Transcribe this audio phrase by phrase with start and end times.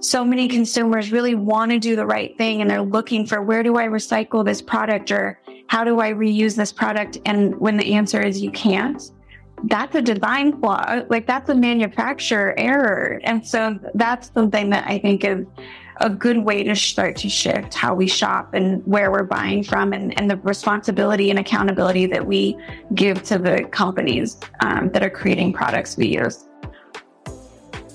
[0.00, 3.62] so many consumers really want to do the right thing and they're looking for where
[3.62, 7.18] do I recycle this product or how do I reuse this product?
[7.26, 9.02] And when the answer is you can't,
[9.64, 11.02] that's a design flaw.
[11.08, 13.20] Like that's a manufacturer error.
[13.24, 15.44] And so that's something that I think is
[16.00, 19.92] a good way to start to shift how we shop and where we're buying from
[19.92, 22.56] and, and the responsibility and accountability that we
[22.94, 26.47] give to the companies um, that are creating products we use.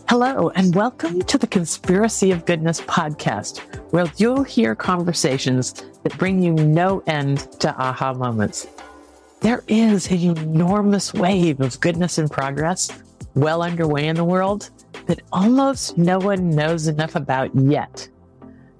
[0.10, 3.60] Hello, and welcome to the Conspiracy of Goodness podcast,
[3.92, 8.68] where you'll hear conversations that bring you no end to aha moments.
[9.39, 12.92] There is an enormous wave of goodness and progress
[13.34, 14.70] well underway in the world
[15.06, 18.08] that almost no one knows enough about yet.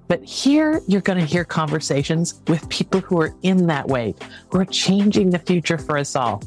[0.08, 4.16] But here you're going to hear conversations with people who are in that wave,
[4.50, 6.42] who are changing the future for us all.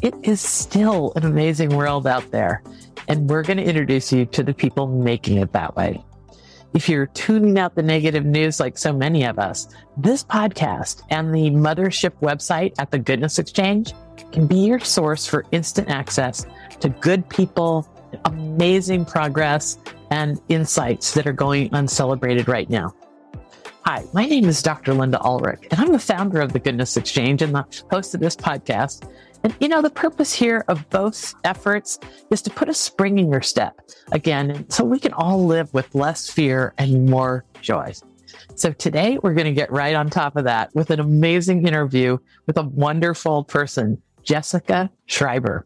[0.00, 2.62] It is still an amazing world out there
[3.08, 6.02] and we're going to introduce you to the people making it that way.
[6.74, 11.34] If you're tuning out the negative news like so many of us, this podcast and
[11.34, 13.94] the mothership website at the Goodness Exchange
[14.32, 16.44] can be your source for instant access
[16.80, 17.88] to good people,
[18.26, 19.78] amazing progress,
[20.10, 22.94] and insights that are going uncelebrated right now.
[23.86, 24.94] Hi, my name is Dr.
[24.94, 28.34] Linda Ulrich, and I'm the founder of the Goodness Exchange and the host of this
[28.34, 29.08] podcast.
[29.46, 32.00] And you know, the purpose here of both efforts
[32.32, 33.78] is to put a spring in your step
[34.10, 37.92] again, so we can all live with less fear and more joy.
[38.56, 42.18] So today we're going to get right on top of that with an amazing interview
[42.48, 45.64] with a wonderful person, Jessica Schreiber.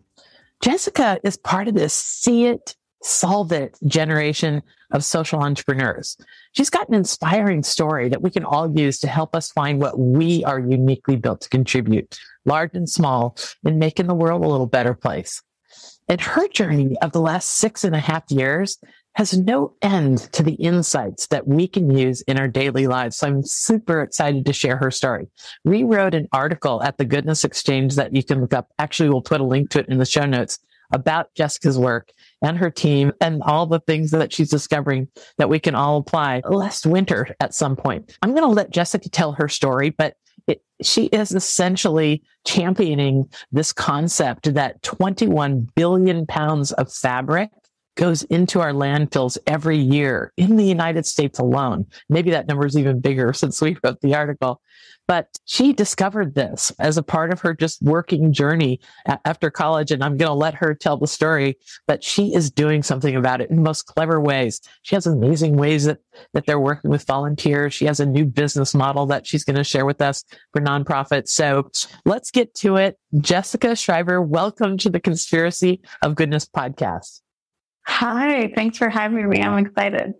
[0.61, 6.19] Jessica is part of this See It, Solve It generation of social entrepreneurs.
[6.53, 9.98] She's got an inspiring story that we can all use to help us find what
[9.98, 14.66] we are uniquely built to contribute large and small, in making the world a little
[14.66, 15.42] better place.
[16.08, 18.78] And her journey of the last six and a half years
[19.14, 23.16] has no end to the insights that we can use in our daily lives.
[23.16, 25.27] So I'm super excited to share her story.
[25.64, 28.70] We wrote an article at the Goodness Exchange that you can look up.
[28.78, 30.58] Actually, we'll put a link to it in the show notes
[30.92, 32.11] about Jessica's work
[32.42, 35.08] and her team and all the things that she's discovering
[35.39, 38.17] that we can all apply last winter at some point.
[38.22, 40.14] I'm going to let Jessica tell her story, but
[40.83, 47.51] she is essentially championing this concept that 21 billion pounds of fabric
[48.00, 51.84] goes into our landfills every year in the United States alone.
[52.08, 54.62] Maybe that number is even bigger since we wrote the article.
[55.06, 58.80] But she discovered this as a part of her just working journey
[59.27, 59.90] after college.
[59.90, 63.42] And I'm going to let her tell the story, but she is doing something about
[63.42, 64.62] it in most clever ways.
[64.83, 65.98] She has amazing ways that,
[66.33, 67.74] that they're working with volunteers.
[67.74, 71.30] She has a new business model that she's going to share with us for nonprofits.
[71.30, 71.70] So
[72.06, 72.96] let's get to it.
[73.18, 77.20] Jessica Schreiber, welcome to the Conspiracy of Goodness podcast.
[77.86, 79.41] Hi, thanks for having me.
[79.41, 80.14] I'm excited.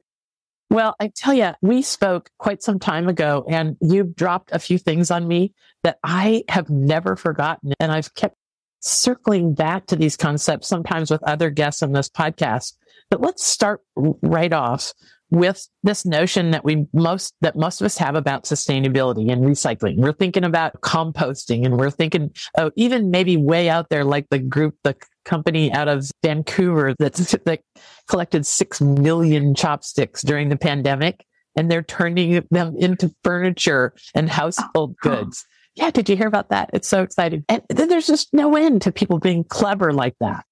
[0.71, 4.79] Well, I tell you, we spoke quite some time ago and you've dropped a few
[4.79, 7.73] things on me that I have never forgotten.
[7.81, 8.37] And I've kept
[8.81, 12.75] circling back to these concepts sometimes with other guests on this podcast.
[13.11, 14.93] But let's start right off
[15.31, 19.97] with this notion that we most that most of us have about sustainability and recycling.
[19.97, 24.39] We're thinking about composting and we're thinking oh, even maybe way out there like the
[24.39, 27.15] group the company out of Vancouver that,
[27.45, 27.61] that
[28.09, 31.25] collected 6 million chopsticks during the pandemic
[31.57, 35.45] and they're turning them into furniture and household goods.
[35.75, 36.71] Yeah, did you hear about that?
[36.73, 37.45] It's so exciting.
[37.49, 40.45] And then there's just no end to people being clever like that.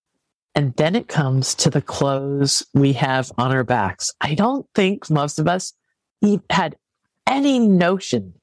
[0.55, 4.11] And then it comes to the clothes we have on our backs.
[4.21, 5.73] I don't think most of us
[6.51, 6.77] had
[7.27, 8.35] any notion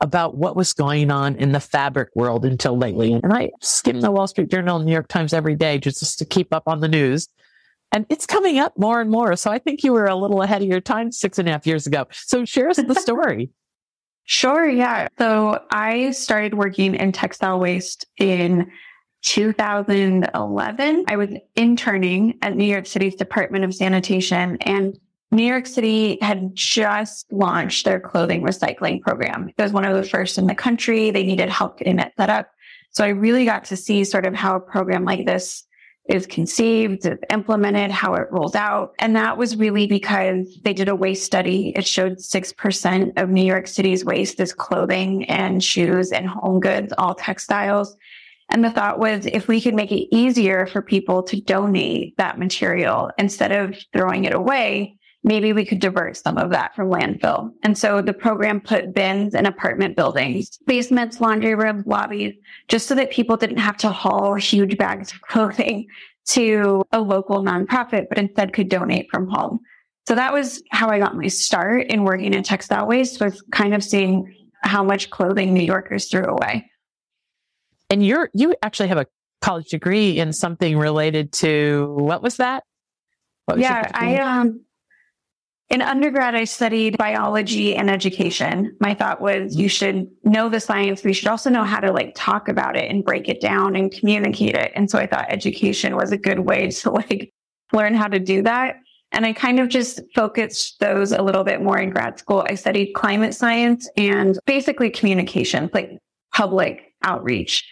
[0.00, 3.12] about what was going on in the fabric world until lately.
[3.12, 6.24] And I skim the Wall Street Journal and New York Times every day just to
[6.24, 7.28] keep up on the news.
[7.90, 9.36] And it's coming up more and more.
[9.36, 11.66] So I think you were a little ahead of your time six and a half
[11.66, 12.06] years ago.
[12.12, 13.50] So share us the story.
[14.26, 14.66] Sure.
[14.66, 15.08] Yeah.
[15.18, 18.70] So I started working in textile waste in
[19.24, 21.04] 2011.
[21.08, 24.98] I was interning at New York City's Department of Sanitation and
[25.32, 29.48] New York City had just launched their clothing recycling program.
[29.48, 31.10] It was one of the first in the country.
[31.10, 32.50] They needed help getting it set up.
[32.90, 35.66] So I really got to see sort of how a program like this
[36.08, 38.94] is conceived, implemented, how it rolls out.
[38.98, 41.72] And that was really because they did a waste study.
[41.74, 46.92] It showed 6% of New York City's waste is clothing and shoes and home goods,
[46.98, 47.96] all textiles.
[48.50, 52.38] And the thought was if we could make it easier for people to donate that
[52.38, 57.50] material instead of throwing it away, maybe we could divert some of that from landfill.
[57.62, 62.34] And so the program put bins in apartment buildings, basements, laundry rooms, lobbies,
[62.68, 65.86] just so that people didn't have to haul huge bags of clothing
[66.26, 69.60] to a local nonprofit, but instead could donate from home.
[70.06, 73.74] So that was how I got my start in working in textile waste was kind
[73.74, 76.70] of seeing how much clothing New Yorkers threw away.
[77.94, 79.06] And you're you actually have a
[79.40, 82.64] college degree in something related to what was that?
[83.46, 84.62] Was yeah, I um
[85.70, 88.76] in undergrad I studied biology and education.
[88.80, 91.92] My thought was you should know the science, but you should also know how to
[91.92, 94.72] like talk about it and break it down and communicate it.
[94.74, 97.32] And so I thought education was a good way to like
[97.72, 98.74] learn how to do that.
[99.12, 102.44] And I kind of just focused those a little bit more in grad school.
[102.50, 105.92] I studied climate science and basically communication, like
[106.32, 107.64] public outreach.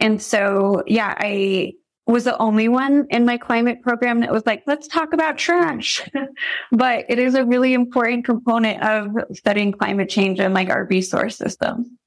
[0.00, 1.74] And so, yeah, I
[2.06, 6.08] was the only one in my climate program that was like, let's talk about trash.
[6.72, 11.36] but it is a really important component of studying climate change and like our resource
[11.36, 11.98] system.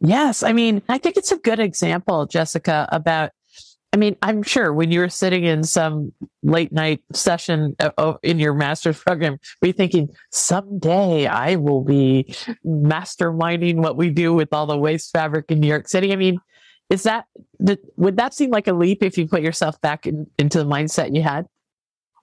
[0.00, 0.42] Yes.
[0.42, 3.32] I mean, I think it's a good example, Jessica, about
[3.92, 6.12] I mean, I'm sure when you were sitting in some
[6.42, 12.34] late night session uh, in your master's program, were you thinking, someday I will be
[12.66, 16.12] masterminding what we do with all the waste fabric in New York City?
[16.12, 16.38] I mean,
[16.90, 17.26] is that,
[17.96, 21.14] would that seem like a leap if you put yourself back in, into the mindset
[21.14, 21.46] you had?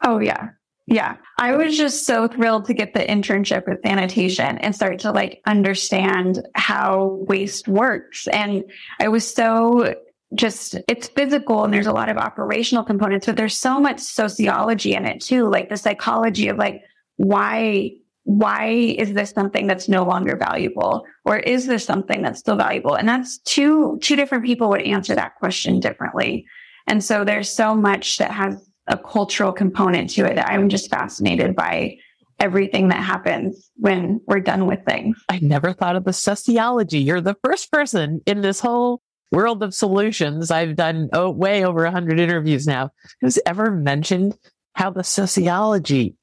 [0.03, 0.49] Oh, yeah.
[0.87, 1.17] Yeah.
[1.39, 5.41] I was just so thrilled to get the internship with sanitation and start to like
[5.45, 8.27] understand how waste works.
[8.27, 8.63] And
[8.99, 9.95] I was so
[10.33, 14.93] just it's physical and there's a lot of operational components, but there's so much sociology
[14.93, 16.81] in it too, like the psychology of like
[17.17, 17.91] why
[18.25, 21.05] why is this something that's no longer valuable?
[21.23, 22.95] Or is this something that's still valuable?
[22.95, 26.45] And that's two two different people would answer that question differently.
[26.87, 30.91] And so there's so much that has a cultural component to it that i'm just
[30.91, 31.97] fascinated by
[32.39, 35.17] everything that happens when we're done with things.
[35.29, 36.99] I never thought of the sociology.
[36.99, 39.01] You're the first person in this whole
[39.31, 42.91] world of solutions, I've done oh, way over 100 interviews now,
[43.21, 44.37] who's ever mentioned
[44.73, 46.15] how the sociology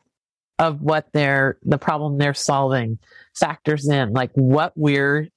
[0.59, 2.99] of what they're, the problem they're solving
[3.35, 5.29] factors in, like what we're,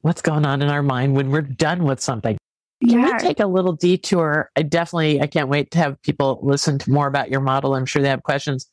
[0.00, 2.36] what's going on in our mind when we're done with something.
[2.82, 3.12] Can yeah.
[3.12, 4.50] we take a little detour?
[4.56, 7.74] I definitely, I can't wait to have people listen to more about your model.
[7.74, 8.68] I'm sure they have questions.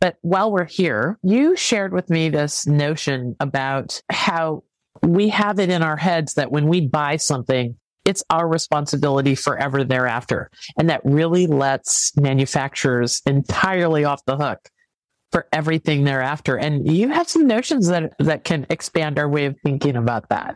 [0.00, 4.64] But while we're here, you shared with me this notion about how
[5.02, 9.82] we have it in our heads that when we buy something, it's our responsibility forever
[9.82, 10.50] thereafter.
[10.78, 14.68] And that really lets manufacturers entirely off the hook
[15.34, 16.56] for everything thereafter.
[16.56, 20.54] And you have some notions that, that can expand our way of thinking about that.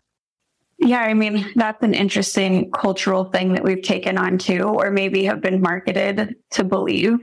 [0.78, 5.24] Yeah, I mean, that's an interesting cultural thing that we've taken on too, or maybe
[5.24, 7.18] have been marketed to believe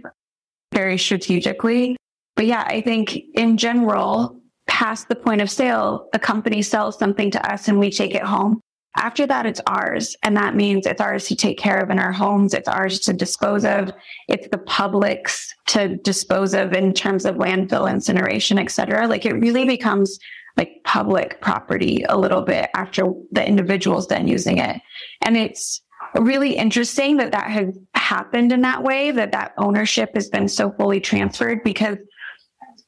[0.74, 1.96] very strategically.
[2.36, 4.38] But yeah, I think in general,
[4.68, 8.24] past the point of sale, a company sells something to us and we take it
[8.24, 8.60] home.
[8.97, 10.15] After that, it's ours.
[10.24, 12.53] And that means it's ours to take care of in our homes.
[12.53, 13.92] It's ours to dispose of.
[14.27, 19.07] It's the public's to dispose of in terms of landfill incineration, et cetera.
[19.07, 20.18] Like it really becomes
[20.57, 24.81] like public property a little bit after the individual's done using it.
[25.25, 25.81] And it's
[26.15, 30.71] really interesting that that has happened in that way, that that ownership has been so
[30.71, 31.97] fully transferred because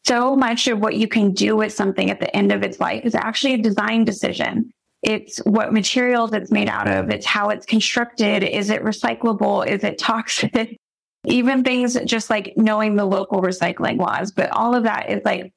[0.05, 3.03] so much of what you can do with something at the end of its life
[3.03, 4.71] is actually a design decision.
[5.03, 7.09] It's what materials it's made out of.
[7.09, 8.43] It's how it's constructed.
[8.43, 9.67] Is it recyclable?
[9.67, 10.77] Is it toxic?
[11.25, 14.31] Even things just like knowing the local recycling laws.
[14.31, 15.51] But all of that is like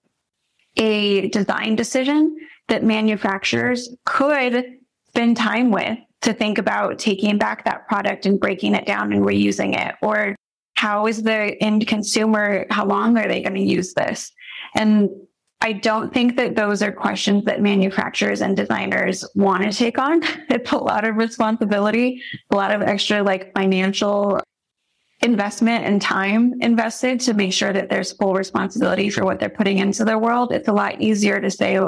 [0.77, 2.37] a design decision
[2.69, 4.65] that manufacturers could
[5.09, 9.25] spend time with to think about taking back that product and breaking it down and
[9.25, 9.95] reusing it.
[10.03, 10.37] Or
[10.75, 14.33] how is the end consumer, how long are they going to use this?
[14.75, 15.11] And
[15.63, 20.23] I don't think that those are questions that manufacturers and designers want to take on.
[20.51, 24.41] It's a lot of responsibility, a lot of extra like financial
[25.23, 29.79] investment and time invested to make sure that there's full responsibility for what they're putting
[29.79, 30.51] into their world.
[30.53, 31.79] It's a lot easier to say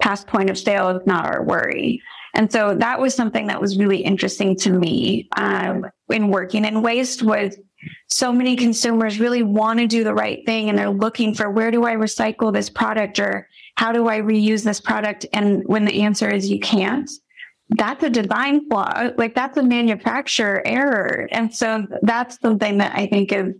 [0.00, 2.02] past point of sale is not our worry.
[2.34, 6.82] And so that was something that was really interesting to me um, in working in
[6.82, 7.56] waste was
[8.08, 11.70] so many consumers really want to do the right thing and they're looking for where
[11.70, 15.26] do I recycle this product or how do I reuse this product?
[15.32, 17.10] And when the answer is you can't,
[17.70, 19.10] that's a design flaw.
[19.16, 21.26] Like that's a manufacturer error.
[21.32, 23.54] And so that's something that I think is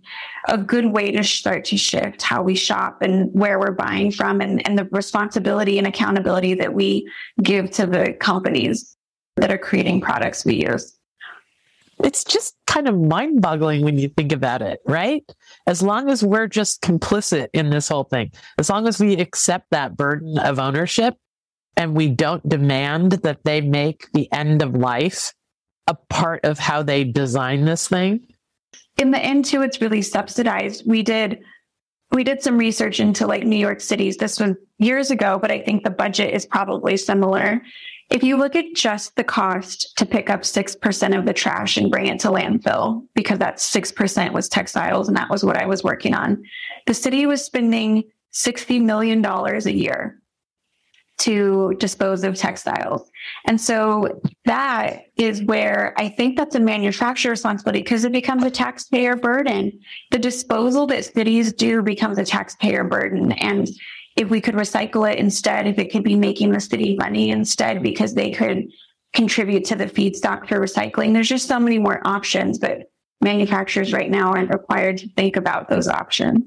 [0.49, 4.41] a good way to start to shift how we shop and where we're buying from
[4.41, 7.09] and, and the responsibility and accountability that we
[7.43, 8.97] give to the companies
[9.37, 10.99] that are creating products we use
[12.03, 15.25] it's just kind of mind boggling when you think about it, right?
[15.67, 19.67] As long as we're just complicit in this whole thing, as long as we accept
[19.71, 21.17] that burden of ownership
[21.77, 25.33] and we don't demand that they make the end of life
[25.87, 28.21] a part of how they design this thing.
[28.99, 30.85] In the end, too, it's really subsidized.
[30.87, 31.43] We did
[32.13, 34.19] we did some research into like New York City's.
[34.19, 37.63] This was years ago, but I think the budget is probably similar.
[38.13, 41.91] If you look at just the cost to pick up 6% of the trash and
[41.91, 45.83] bring it to landfill, because that 6% was textiles and that was what I was
[45.83, 46.45] working on,
[46.87, 48.05] the city was spending
[48.35, 50.21] $60 million a year
[51.21, 53.11] to dispose of textiles.
[53.47, 58.51] And so that is where I think that's a manufacturer responsibility because it becomes a
[58.51, 59.81] taxpayer burden.
[60.11, 63.33] The disposal that cities do becomes a taxpayer burden.
[63.33, 63.69] And
[64.17, 67.83] if we could recycle it instead, if it could be making the city money instead
[67.83, 68.71] because they could
[69.13, 72.91] contribute to the feedstock for recycling, there's just so many more options, but
[73.21, 76.43] manufacturers right now aren't required to think about those options.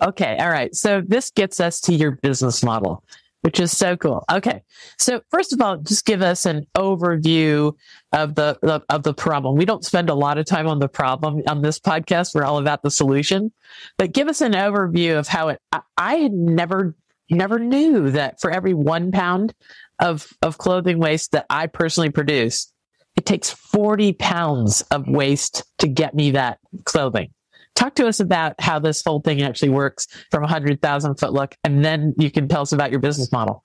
[0.00, 0.36] Okay.
[0.38, 0.74] All right.
[0.74, 3.04] So this gets us to your business model,
[3.44, 4.24] which is so cool.
[4.32, 4.62] Okay.
[4.98, 7.74] So first of all, just give us an overview
[8.10, 9.56] of the, of the problem.
[9.56, 12.34] We don't spend a lot of time on the problem on this podcast.
[12.34, 13.52] We're all about the solution,
[13.98, 16.96] but give us an overview of how it, I, I had never,
[17.28, 19.52] never knew that for every one pound
[19.98, 22.72] of, of clothing waste that I personally produce,
[23.14, 27.30] it takes 40 pounds of waste to get me that clothing.
[27.74, 31.56] Talk to us about how this whole thing actually works from a 100,000 foot look,
[31.64, 33.62] and then you can tell us about your business model.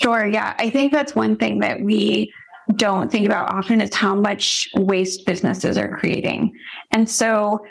[0.00, 0.26] Sure.
[0.26, 0.54] Yeah.
[0.58, 2.32] I think that's one thing that we
[2.76, 6.52] don't think about often is how much waste businesses are creating.
[6.92, 7.66] And so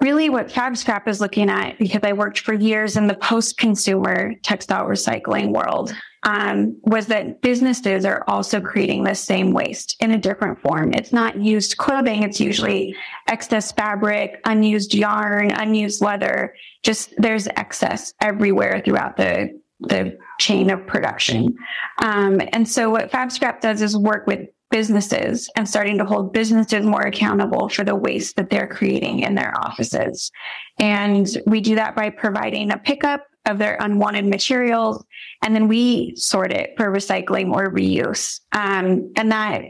[0.00, 4.34] really what FabScrap is looking at, because I worked for years in the post consumer
[4.42, 10.18] textile recycling world, um, was that businesses are also creating the same waste in a
[10.18, 10.92] different form.
[10.94, 12.22] It's not used clothing.
[12.22, 12.96] It's usually
[13.28, 16.54] excess fabric, unused yarn, unused leather.
[16.82, 21.54] Just there's excess everywhere throughout the, the chain of production.
[22.02, 26.84] Um, and so what FabScrap does is work with businesses and starting to hold businesses
[26.84, 30.32] more accountable for the waste that they're creating in their offices.
[30.78, 35.04] And we do that by providing a pickup of their unwanted materials,
[35.42, 38.40] and then we sort it for recycling or reuse.
[38.52, 39.62] Um, and that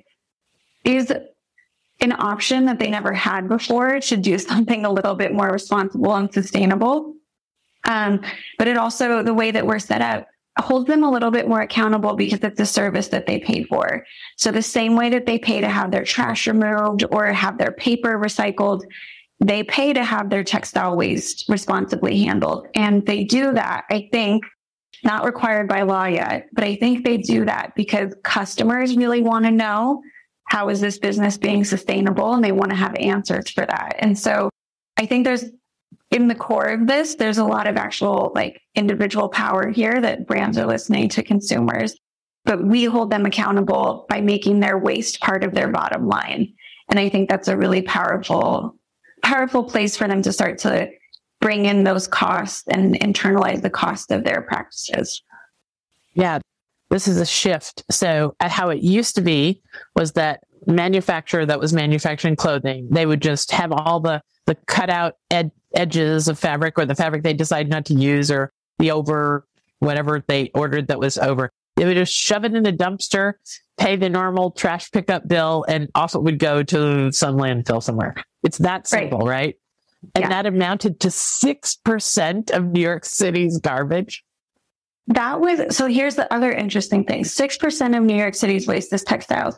[0.84, 1.12] is
[2.00, 6.14] an option that they never had before to do something a little bit more responsible
[6.14, 7.14] and sustainable.
[7.84, 8.22] Um,
[8.58, 10.26] but it also, the way that we're set up,
[10.58, 14.06] holds them a little bit more accountable because it's a service that they pay for.
[14.36, 17.72] So the same way that they pay to have their trash removed or have their
[17.72, 18.82] paper recycled,
[19.40, 22.68] they pay to have their textile waste responsibly handled.
[22.74, 24.44] And they do that, I think,
[25.02, 29.44] not required by law yet, but I think they do that because customers really want
[29.44, 30.02] to know
[30.48, 33.96] how is this business being sustainable and they want to have answers for that.
[33.98, 34.50] And so
[34.96, 35.44] I think there's
[36.10, 40.26] in the core of this, there's a lot of actual like individual power here that
[40.26, 41.96] brands are listening to consumers,
[42.44, 46.52] but we hold them accountable by making their waste part of their bottom line.
[46.88, 48.76] And I think that's a really powerful
[49.24, 50.88] powerful place for them to start to
[51.40, 55.22] bring in those costs and internalize the cost of their practices.
[56.14, 56.38] Yeah,
[56.90, 57.82] this is a shift.
[57.90, 59.62] So, how it used to be
[59.96, 65.14] was that manufacturer that was manufacturing clothing, they would just have all the the cutout
[65.30, 69.46] ed- edges of fabric or the fabric they decided not to use or the over
[69.78, 71.50] whatever they ordered that was over.
[71.76, 73.34] They would just shove it in a dumpster,
[73.78, 78.14] pay the normal trash pickup bill, and off it would go to some landfill somewhere.
[78.42, 79.28] It's that simple, right?
[79.28, 79.56] right?
[80.14, 80.28] And yeah.
[80.28, 84.22] that amounted to 6% of New York City's garbage.
[85.08, 89.02] That was so here's the other interesting thing 6% of New York City's waste is
[89.02, 89.56] textiles,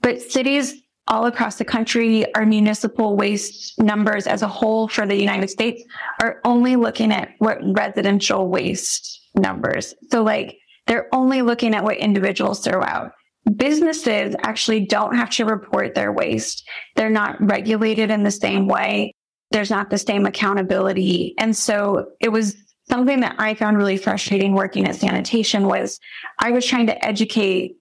[0.00, 5.16] but cities all across the country, our municipal waste numbers as a whole for the
[5.16, 5.82] United States
[6.22, 9.94] are only looking at what residential waste numbers.
[10.10, 13.12] So, like, they're only looking at what individuals throw out
[13.56, 16.68] businesses actually don't have to report their waste.
[16.96, 19.14] They're not regulated in the same way.
[19.50, 21.34] There's not the same accountability.
[21.38, 22.56] And so it was
[22.88, 25.98] something that I found really frustrating working at sanitation was
[26.38, 27.76] I was trying to educate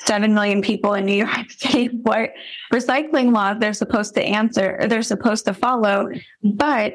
[0.00, 2.30] 7 million people in New York City what
[2.72, 6.08] recycling laws they're supposed to answer, or they're supposed to follow.
[6.42, 6.94] But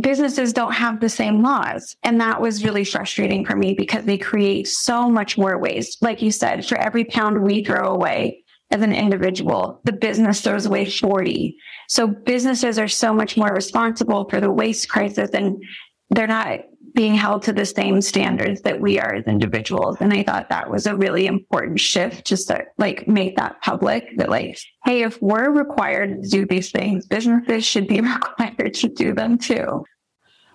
[0.00, 1.96] businesses don't have the same laws.
[2.02, 6.02] And that was really frustrating for me because they create so much more waste.
[6.02, 10.64] Like you said, for every pound we throw away as an individual, the business throws
[10.64, 11.56] away 40.
[11.88, 15.62] So businesses are so much more responsible for the waste crisis and
[16.08, 16.60] they're not
[16.94, 19.96] being held to the same standards that we are as individuals.
[20.00, 24.16] And I thought that was a really important shift just to like make that public
[24.18, 28.88] that like, hey, if we're required to do these things, businesses should be required to
[28.88, 29.84] do them too.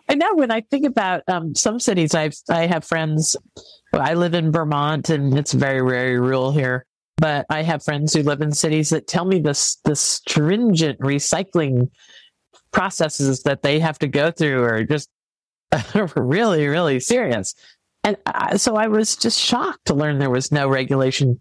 [0.10, 3.36] I know when I think about um, some cities, I've I have friends.
[3.92, 6.86] I live in Vermont, and it's very very rural here.
[7.18, 11.90] But I have friends who live in cities that tell me this the stringent recycling
[12.72, 15.10] processes that they have to go through are just
[16.16, 17.54] really, really serious.
[18.04, 21.40] And I, so I was just shocked to learn there was no regulation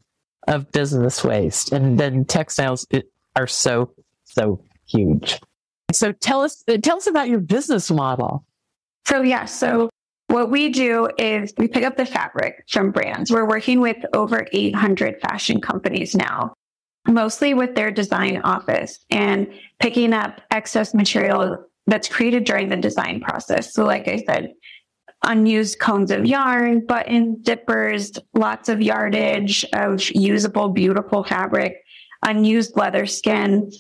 [0.49, 1.73] of business waste.
[1.73, 2.87] And then textiles
[3.37, 3.93] are so,
[4.25, 5.41] so huge.
[5.93, 8.45] So tell us, uh, tell us about your business model.
[9.07, 9.91] So yeah, so
[10.29, 13.31] what we do is we pick up the fabric from brands.
[13.31, 16.55] We're working with over 800 fashion companies now,
[17.07, 19.47] mostly with their design office and
[19.79, 23.73] picking up excess material that's created during the design process.
[23.73, 24.53] So like I said,
[25.25, 31.77] unused cones of yarn, button dippers, lots of yardage of usable, beautiful fabric,
[32.23, 33.71] unused leather skin.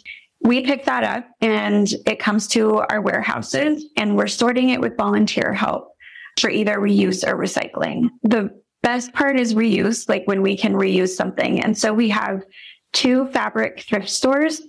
[0.43, 4.97] We pick that up and it comes to our warehouses and we're sorting it with
[4.97, 5.93] volunteer help
[6.39, 8.11] for either reuse or recycling.
[8.23, 8.51] The
[8.83, 11.63] best part is reuse, like when we can reuse something.
[11.63, 12.43] And so we have
[12.93, 14.63] two fabric thrift stores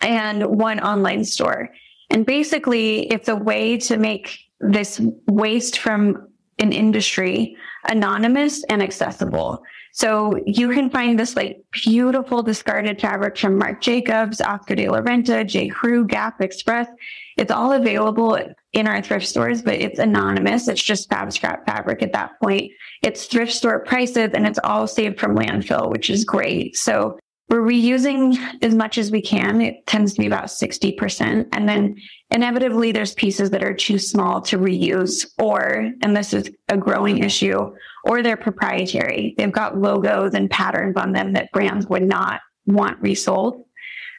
[0.00, 1.70] and one online store.
[2.10, 7.56] And basically, it's a way to make this waste from an industry
[7.88, 9.62] anonymous and accessible.
[9.92, 15.00] So you can find this like beautiful discarded fabric from Marc Jacobs, Oscar de la
[15.00, 15.68] Renta, J.
[15.68, 16.88] Crew, Gap Express.
[17.36, 18.38] It's all available
[18.72, 20.68] in our thrift stores, but it's anonymous.
[20.68, 22.70] It's just FabScrap fabric at that point.
[23.02, 26.76] It's thrift store prices and it's all saved from landfill, which is great.
[26.76, 27.18] So
[27.48, 29.62] we're reusing as much as we can.
[29.62, 31.48] It tends to be about 60%.
[31.52, 31.96] And then
[32.30, 37.24] inevitably there's pieces that are too small to reuse or, and this is a growing
[37.24, 37.74] issue,
[38.04, 39.34] or they're proprietary.
[39.38, 43.64] They've got logos and patterns on them that brands would not want resold.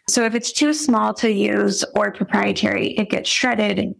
[0.08, 3.94] So if it's too small to use or proprietary, it gets shredded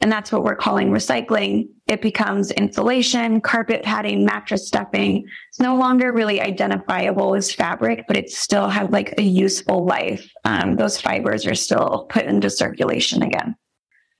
[0.00, 1.68] and that's what we're calling recycling.
[1.86, 5.24] It becomes insulation, carpet padding, mattress stuffing.
[5.50, 10.28] It's no longer really identifiable as fabric, but it still has like a useful life.
[10.44, 13.56] Um, those fibers are still put into circulation again.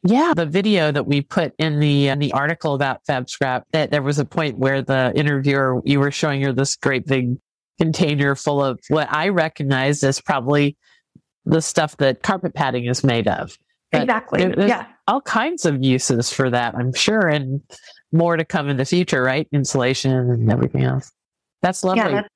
[0.06, 4.02] Yeah, the video that we put in the in the article about FabScrap, that there
[4.02, 7.37] was a point where the interviewer you were showing her this great big
[7.80, 10.76] container full of what I recognize as probably
[11.46, 13.56] the stuff that carpet padding is made of.
[13.94, 14.68] But exactly.
[14.68, 14.87] Yeah.
[15.07, 17.61] All kinds of uses for that, I'm sure, and
[18.12, 19.46] more to come in the future, right?
[19.52, 21.11] Insulation and everything else.
[21.62, 22.02] That's lovely.
[22.02, 22.30] Yeah, that's-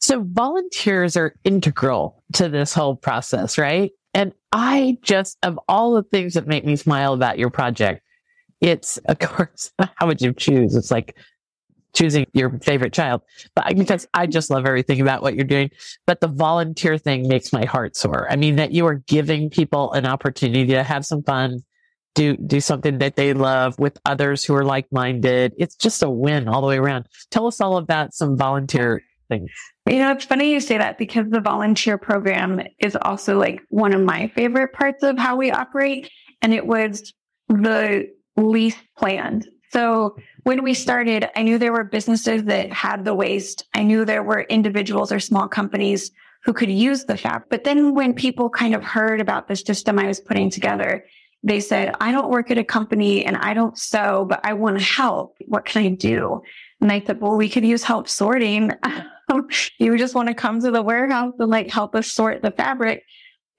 [0.00, 3.90] so volunteers are integral to this whole process, right?
[4.14, 8.02] And I just, of all the things that make me smile about your project,
[8.60, 10.76] it's, of course, how would you choose?
[10.76, 11.16] It's like
[11.98, 13.22] choosing your favorite child.
[13.56, 15.70] But because I just love everything about what you're doing.
[16.06, 18.30] But the volunteer thing makes my heart soar.
[18.30, 21.60] I mean, that you are giving people an opportunity to have some fun,
[22.14, 25.54] do, do something that they love with others who are like minded.
[25.58, 27.06] It's just a win all the way around.
[27.30, 29.50] Tell us all about some volunteer things.
[29.88, 33.92] You know, it's funny you say that because the volunteer program is also like one
[33.92, 36.10] of my favorite parts of how we operate.
[36.42, 37.12] And it was
[37.48, 39.48] the least planned.
[39.70, 43.66] So when we started, I knew there were businesses that had the waste.
[43.74, 46.10] I knew there were individuals or small companies
[46.44, 47.42] who could use the fab.
[47.50, 51.04] But then when people kind of heard about the system I was putting together,
[51.42, 54.78] they said, I don't work at a company and I don't sew, but I want
[54.78, 55.36] to help.
[55.46, 56.42] What can I do?
[56.80, 58.72] And I said, well, we could use help sorting.
[59.78, 63.04] you just want to come to the warehouse and like help us sort the fabric.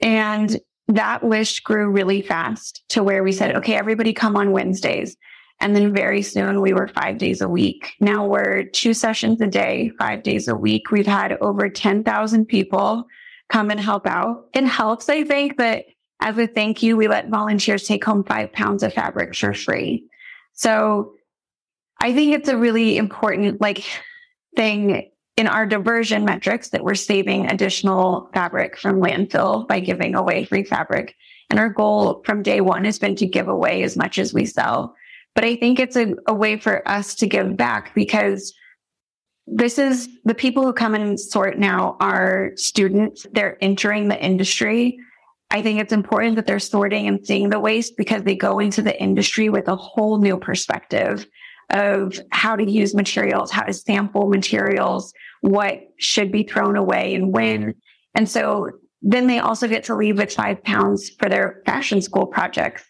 [0.01, 5.15] And that list grew really fast to where we said, okay, everybody come on Wednesdays.
[5.61, 7.93] And then very soon we were five days a week.
[7.99, 10.89] Now we're two sessions a day, five days a week.
[10.91, 13.05] We've had over 10,000 people
[13.49, 14.47] come and help out.
[14.53, 15.85] It helps, I think, that
[16.21, 20.05] as a thank you, we let volunteers take home five pounds of fabric for free.
[20.53, 21.13] So
[22.01, 23.83] I think it's a really important like
[24.55, 30.43] thing in our diversion metrics that we're saving additional fabric from landfill by giving away
[30.43, 31.15] free fabric.
[31.49, 34.45] And our goal from day one has been to give away as much as we
[34.45, 34.95] sell.
[35.35, 38.53] But I think it's a, a way for us to give back because
[39.47, 43.25] this is the people who come and sort now are students.
[43.31, 44.99] They're entering the industry.
[45.51, 48.81] I think it's important that they're sorting and seeing the waste because they go into
[48.81, 51.25] the industry with a whole new perspective
[51.71, 57.31] of how to use materials, how to sample materials, what should be thrown away and
[57.33, 57.73] when.
[58.15, 58.69] And so
[59.01, 62.83] then they also get to leave with five pounds for their fashion school projects.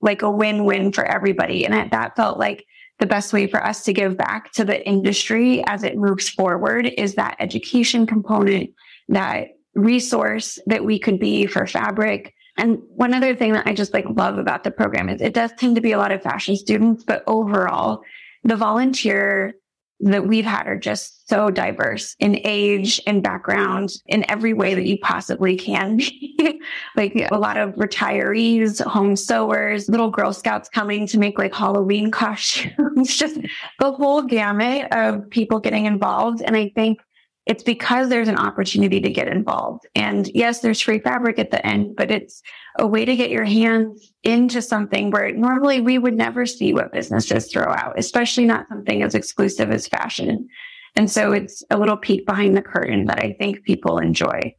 [0.00, 1.64] Like a win-win for everybody.
[1.64, 2.64] And that felt like
[2.98, 6.86] the best way for us to give back to the industry as it moves forward
[6.96, 8.70] is that education component,
[9.08, 12.34] that resource that we could be for fabric.
[12.56, 15.52] And one other thing that I just like love about the program is it does
[15.58, 18.02] tend to be a lot of fashion students, but overall,
[18.44, 19.54] the volunteer
[20.00, 24.86] that we've had are just so diverse in age and background in every way that
[24.86, 26.60] you possibly can be.
[26.96, 32.10] like a lot of retirees, home sewers, little Girl Scouts coming to make like Halloween
[32.12, 33.38] costumes, just
[33.78, 36.42] the whole gamut of people getting involved.
[36.42, 37.00] And I think
[37.46, 39.86] it's because there's an opportunity to get involved.
[39.94, 42.42] And yes, there's free fabric at the end, but it's
[42.78, 46.92] a way to get your hands into something where normally we would never see what
[46.92, 50.48] businesses throw out, especially not something as exclusive as fashion.
[50.96, 54.54] And so it's a little peek behind the curtain that I think people enjoy.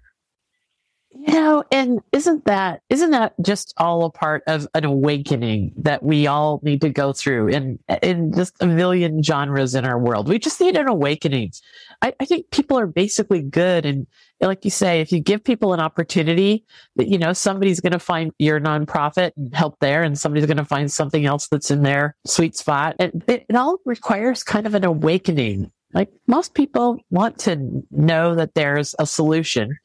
[1.12, 6.04] You know, and isn't that isn't that just all a part of an awakening that
[6.04, 10.28] we all need to go through in in just a million genres in our world?
[10.28, 11.54] We just need an awakening.
[12.02, 14.06] I, I think people are basically good and
[14.42, 16.64] like you say, if you give people an opportunity
[16.96, 20.58] that, you know, somebody's going to find your nonprofit and help there and somebody's going
[20.58, 22.96] to find something else that's in their sweet spot.
[23.00, 25.72] And it, it all requires kind of an awakening.
[25.94, 29.80] Like most people want to know that there's a solution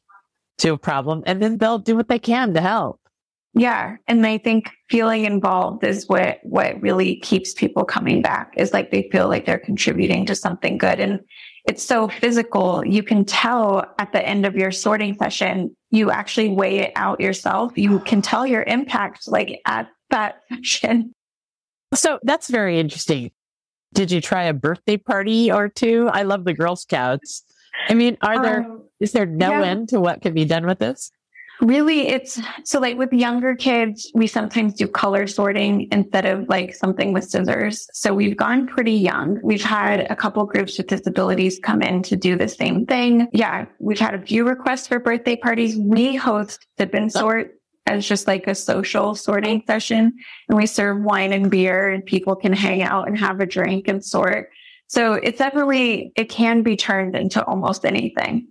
[0.59, 2.99] to a problem and then they'll do what they can to help.
[3.55, 3.97] Yeah.
[4.07, 8.89] And I think feeling involved is what, what really keeps people coming back is like
[8.89, 10.99] they feel like they're contributing to something good.
[10.99, 11.19] And
[11.65, 12.83] it's so physical.
[12.85, 17.21] You can tell at the end of your sorting session, you actually weigh it out
[17.21, 17.77] yourself.
[17.77, 21.13] You can tell your impact like at that session.
[21.93, 23.31] So that's very interesting.
[23.93, 26.09] Did you try a birthday party or two?
[26.11, 27.43] I love the Girl Scouts.
[27.87, 29.63] I mean, are there um, is there no yeah.
[29.63, 31.11] end to what can be done with this?
[31.61, 36.73] Really, it's so like with younger kids, we sometimes do color sorting instead of like
[36.73, 37.87] something with scissors.
[37.93, 39.39] So we've gone pretty young.
[39.43, 43.27] We've had a couple groups with disabilities come in to do the same thing.
[43.33, 45.77] Yeah, we've had a few requests for birthday parties.
[45.77, 47.51] We host Sip and Sort
[47.85, 50.13] as just like a social sorting session
[50.49, 53.87] and we serve wine and beer and people can hang out and have a drink
[53.87, 54.49] and sort.
[54.87, 58.47] So it's definitely, it can be turned into almost anything.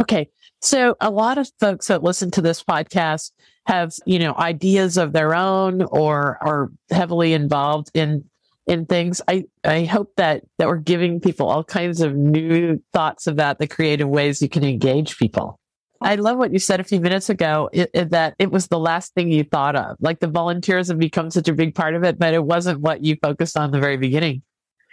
[0.00, 0.28] Okay.
[0.60, 3.32] So a lot of folks that listen to this podcast
[3.66, 8.24] have, you know, ideas of their own or are heavily involved in
[8.66, 9.20] in things.
[9.26, 13.66] I, I hope that that we're giving people all kinds of new thoughts about the
[13.66, 15.58] creative ways you can engage people.
[16.00, 18.78] I love what you said a few minutes ago it, it, that it was the
[18.78, 19.96] last thing you thought of.
[20.00, 23.04] Like the volunteers have become such a big part of it, but it wasn't what
[23.04, 24.42] you focused on the very beginning.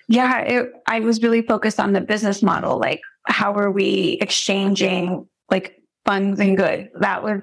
[0.08, 2.80] Yeah, it, I was really focused on the business model.
[2.80, 6.90] Like, how are we exchanging like funds and goods?
[7.00, 7.42] That was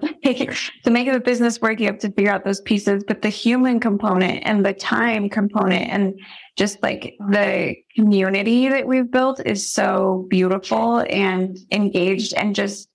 [0.85, 1.81] to make the business work.
[1.81, 5.89] You have to figure out those pieces, but the human component and the time component
[5.89, 6.19] and
[6.57, 12.89] just like the community that we've built is so beautiful and engaged and just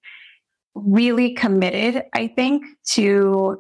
[0.76, 3.58] really committed, I think, to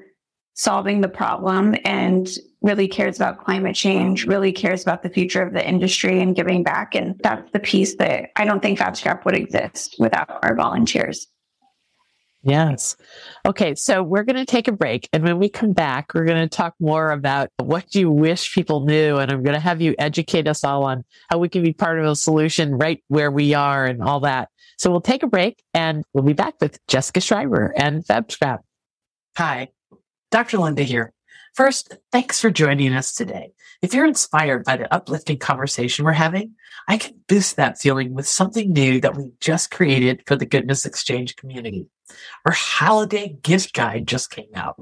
[0.54, 2.30] solving the problem and
[2.62, 6.64] really cares about climate change, really cares about the future of the industry and giving
[6.64, 6.96] back.
[6.96, 11.28] And that's the piece that I don't think FabScrap would exist without our volunteers.
[12.44, 12.96] Yes.
[13.46, 13.76] Okay.
[13.76, 15.08] So we're going to take a break.
[15.14, 18.86] And when we come back, we're going to talk more about what you wish people
[18.86, 19.18] knew.
[19.18, 22.00] And I'm going to have you educate us all on how we can be part
[22.00, 24.50] of a solution right where we are and all that.
[24.80, 28.60] So we'll take a break and we'll be back with Jessica Schreiber and FabScrap.
[29.38, 29.70] Hi,
[30.32, 30.58] Dr.
[30.60, 31.14] Linda here.
[31.54, 33.52] First, thanks for joining us today.
[33.82, 36.54] If you're inspired by the uplifting conversation we're having,
[36.88, 40.86] I can boost that feeling with something new that we just created for the Goodness
[40.86, 41.88] Exchange community.
[42.46, 44.82] Our holiday gift guide just came out.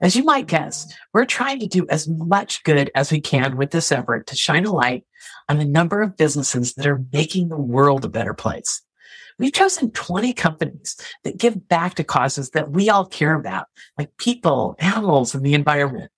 [0.00, 3.70] As you might guess, we're trying to do as much good as we can with
[3.72, 5.04] this effort to shine a light
[5.50, 8.80] on the number of businesses that are making the world a better place.
[9.38, 13.66] We've chosen 20 companies that give back to causes that we all care about,
[13.98, 16.10] like people, animals, and the environment.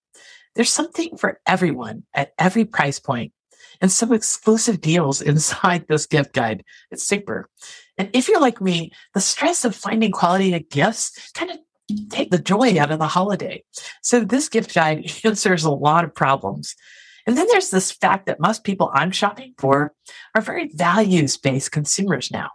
[0.54, 3.32] There's something for everyone at every price point
[3.80, 6.64] and some exclusive deals inside this gift guide.
[6.90, 7.48] It's super.
[7.96, 11.58] And if you're like me, the stress of finding quality gifts kind of
[12.10, 13.62] take the joy out of the holiday.
[14.02, 16.74] So this gift guide answers a lot of problems.
[17.26, 19.92] And then there's this fact that most people I'm shopping for
[20.34, 22.48] are very values based consumers now.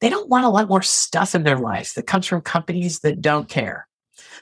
[0.00, 3.20] They don't want a lot more stuff in their lives that comes from companies that
[3.20, 3.86] don't care.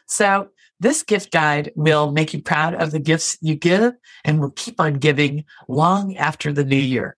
[0.07, 0.49] So
[0.81, 3.95] this gift guide will make you proud of the gifts you give
[4.25, 7.17] and will keep on giving long after the new year.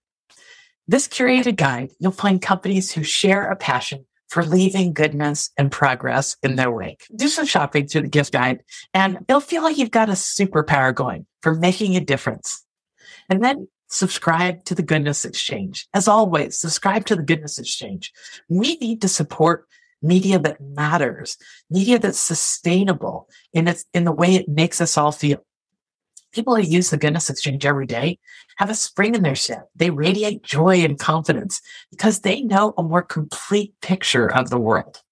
[0.88, 6.36] This curated guide, you'll find companies who share a passion for leaving goodness and progress
[6.42, 7.04] in their wake.
[7.14, 8.62] Do some shopping through the gift guide
[8.94, 12.64] and it'll feel like you've got a superpower going for making a difference.
[13.28, 15.86] And then subscribe to the Goodness Exchange.
[15.92, 18.12] As always, subscribe to the Goodness Exchange.
[18.48, 19.66] We need to support
[20.00, 21.36] media that matters,
[21.68, 25.44] media that's sustainable in its, in the way it makes us all feel.
[26.32, 28.18] People who use the Goodness Exchange every day
[28.56, 29.68] have a spring in their step.
[29.74, 35.02] They radiate joy and confidence because they know a more complete picture of the world.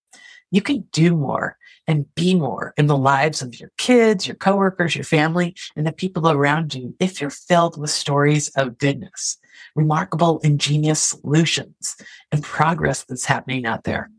[0.50, 4.94] You can do more and be more in the lives of your kids, your coworkers,
[4.94, 9.38] your family, and the people around you if you're filled with stories of goodness,
[9.74, 11.96] remarkable, ingenious solutions,
[12.30, 14.10] and progress that's happening out there.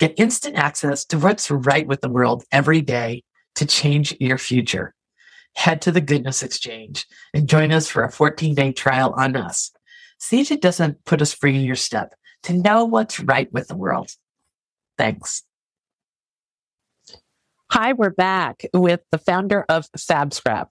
[0.00, 3.22] Get instant access to what's right with the world every day
[3.56, 4.94] to change your future.
[5.54, 9.70] Head to the Goodness Exchange and join us for a 14 day trial on us.
[10.18, 12.14] See if it doesn't put us free in your step
[12.44, 14.10] to know what's right with the world.
[14.98, 15.44] Thanks.
[17.70, 20.68] Hi, we're back with the founder of FabScrap.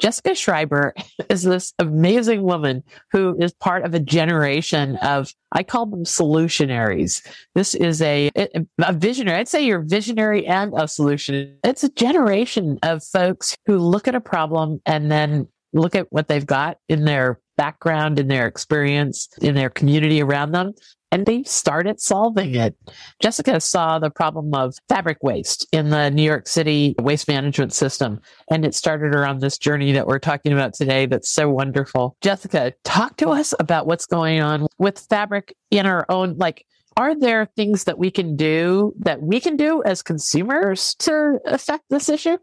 [0.00, 0.94] Jessica Schreiber
[1.28, 2.82] is this amazing woman
[3.12, 7.26] who is part of a generation of, I call them solutionaries.
[7.54, 9.38] This is a, a visionary.
[9.38, 11.58] I'd say you're visionary and a solution.
[11.64, 16.28] It's a generation of folks who look at a problem and then look at what
[16.28, 20.74] they've got in their background, in their experience, in their community around them,
[21.16, 22.76] and they started solving it.
[23.20, 28.20] Jessica saw the problem of fabric waste in the New York City waste management system,
[28.50, 32.18] and it started her on this journey that we're talking about today that's so wonderful.
[32.20, 36.66] Jessica, talk to us about what's going on with fabric in our own, like,
[36.98, 41.84] are there things that we can do that we can do as consumers to affect
[41.88, 42.36] this issue?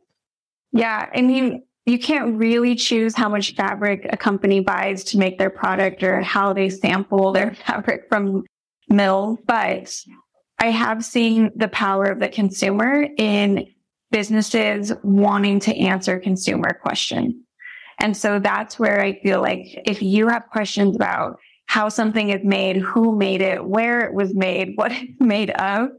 [0.71, 1.09] Yeah.
[1.13, 5.49] I mean, you can't really choose how much fabric a company buys to make their
[5.49, 8.43] product or how they sample their fabric from
[8.89, 9.95] mill, but
[10.59, 13.67] I have seen the power of the consumer in
[14.11, 17.33] businesses wanting to answer consumer questions.
[17.99, 22.43] And so that's where I feel like if you have questions about how something is
[22.43, 25.89] made, who made it, where it was made, what it's made of,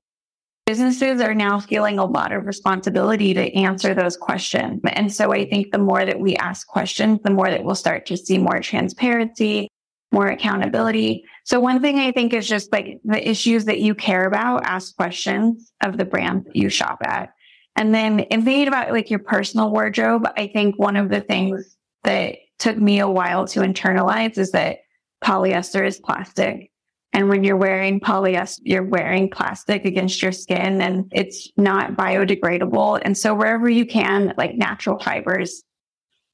[0.66, 4.81] businesses are now feeling a lot of responsibility to answer those questions.
[4.85, 8.07] And so I think the more that we ask questions, the more that we'll start
[8.07, 9.68] to see more transparency,
[10.14, 11.24] more accountability.
[11.44, 14.96] So one thing I think is just like the issues that you care about, ask
[14.96, 17.35] questions of the brand that you shop at.
[17.77, 21.77] And then in thinking about like your personal wardrobe, I think one of the things
[22.05, 24.79] that took me a while to internalize is that
[25.22, 26.70] polyester is plastic.
[27.12, 33.00] And when you're wearing polyester, you're wearing plastic against your skin and it's not biodegradable.
[33.05, 35.64] And so wherever you can, like natural fibers,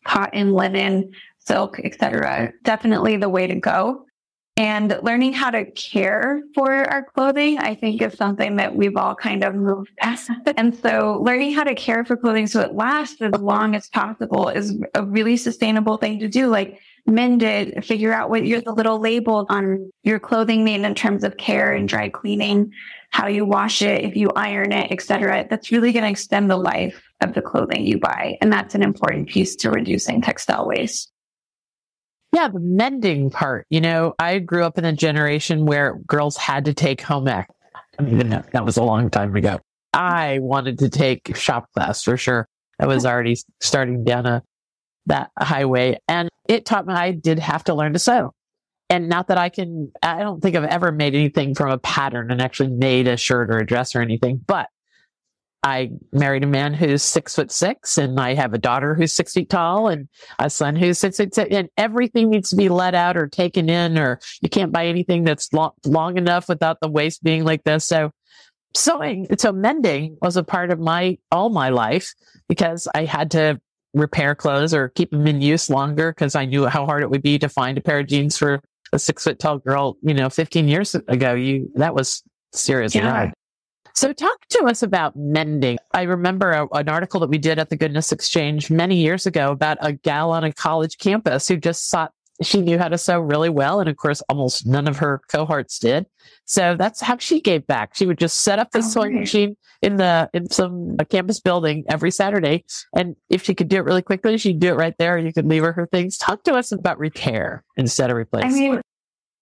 [0.07, 2.53] cotton, linen, silk, etc.
[2.63, 4.07] Definitely the way to go.
[4.57, 9.15] And learning how to care for our clothing, I think is something that we've all
[9.15, 10.31] kind of moved past.
[10.57, 14.49] and so learning how to care for clothing so it lasts as long as possible
[14.49, 16.49] is a really sustainable thing to do.
[16.49, 20.95] Like mend it, figure out what your the little label on your clothing mean in
[20.95, 22.71] terms of care and dry cleaning,
[23.11, 25.47] how you wash it, if you iron it, etc.
[25.49, 28.37] That's really going to extend the life of the clothing you buy.
[28.41, 31.11] And that's an important piece to reducing textile waste.
[32.33, 33.67] Yeah, the mending part.
[33.71, 37.49] You know, I grew up in a generation where girls had to take home ec.
[37.99, 39.59] I mean, that was a long time ago.
[39.93, 42.47] I wanted to take shop class for sure.
[42.79, 44.43] I was already starting down a
[45.07, 48.33] that highway, and it taught me I did have to learn to sew.
[48.89, 52.31] And not that I can, I don't think I've ever made anything from a pattern
[52.31, 54.69] and actually made a shirt or a dress or anything, but
[55.63, 59.35] I married a man who's six foot six, and I have a daughter who's six
[59.35, 62.95] feet tall, and a son who's six feet six, and everything needs to be let
[62.95, 66.89] out or taken in, or you can't buy anything that's long, long enough without the
[66.89, 67.85] waist being like this.
[67.85, 68.11] So
[68.75, 72.15] sewing, so mending was a part of my all my life
[72.49, 73.61] because I had to
[73.93, 77.23] repair clothes or keep them in use longer because I knew how hard it would
[77.23, 79.99] be to find a pair of jeans for a six foot tall girl.
[80.01, 83.11] You know, 15 years ago, you that was serious yeah.
[83.11, 83.33] ride.
[83.95, 85.79] So, talk to us about mending.
[85.93, 89.51] I remember a, an article that we did at the Goodness Exchange many years ago
[89.51, 93.21] about a gal on a college campus who just sought, she knew how to sew
[93.21, 93.81] really well.
[93.81, 96.07] And of course, almost none of her cohorts did.
[96.45, 97.95] So that's how she gave back.
[97.95, 101.41] She would just set up the oh, sewing machine in the, in some uh, campus
[101.41, 102.65] building every Saturday.
[102.97, 105.19] And if she could do it really quickly, she'd do it right there.
[105.19, 106.17] You could leave her her things.
[106.17, 108.45] Talk to us about repair instead of replace.
[108.47, 108.81] I mean,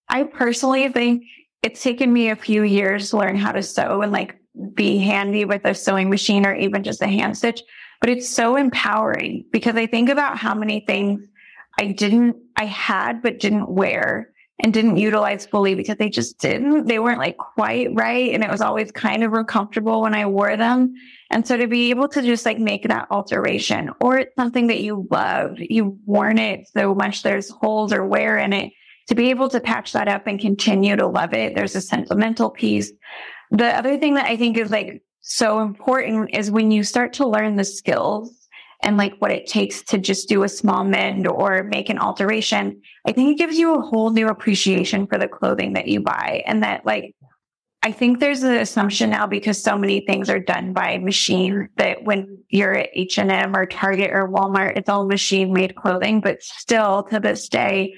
[0.09, 1.23] I personally think
[1.61, 4.39] it's taken me a few years to learn how to sew and like
[4.73, 7.61] be handy with a sewing machine or even just a hand stitch.
[8.01, 11.21] But it's so empowering because I think about how many things
[11.79, 16.87] I didn't, I had, but didn't wear and didn't utilize fully because they just didn't.
[16.87, 18.33] They weren't like quite right.
[18.33, 20.93] And it was always kind of uncomfortable when I wore them.
[21.29, 24.81] And so to be able to just like make that alteration or it's something that
[24.81, 28.73] you love, you've worn it so much there's holes or wear in it
[29.09, 31.55] to be able to patch that up and continue to love it.
[31.55, 32.91] There's a sentimental piece.
[33.49, 37.27] The other thing that I think is like so important is when you start to
[37.27, 38.47] learn the skills
[38.83, 42.79] and like what it takes to just do a small mend or make an alteration,
[43.03, 46.43] I think it gives you a whole new appreciation for the clothing that you buy.
[46.45, 47.15] And that like,
[47.81, 52.03] I think there's an assumption now because so many things are done by machine that
[52.03, 57.03] when you're at H&M or Target or Walmart, it's all machine made clothing, but still
[57.03, 57.95] to this day,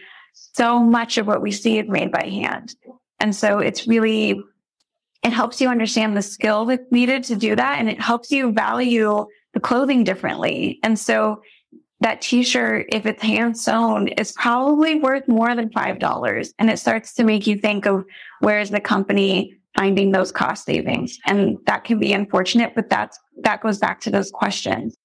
[0.54, 2.76] so much of what we see is made by hand.
[3.20, 4.42] And so it's really,
[5.24, 7.80] it helps you understand the skill that's needed to do that.
[7.80, 10.80] And it helps you value the clothing differently.
[10.84, 11.42] And so
[12.02, 16.54] that t-shirt, if it's hand sewn, is probably worth more than $5.
[16.58, 18.06] And it starts to make you think of
[18.40, 21.18] where's the company finding those cost savings.
[21.26, 24.98] And that can be unfortunate, but that's, that goes back to those questions.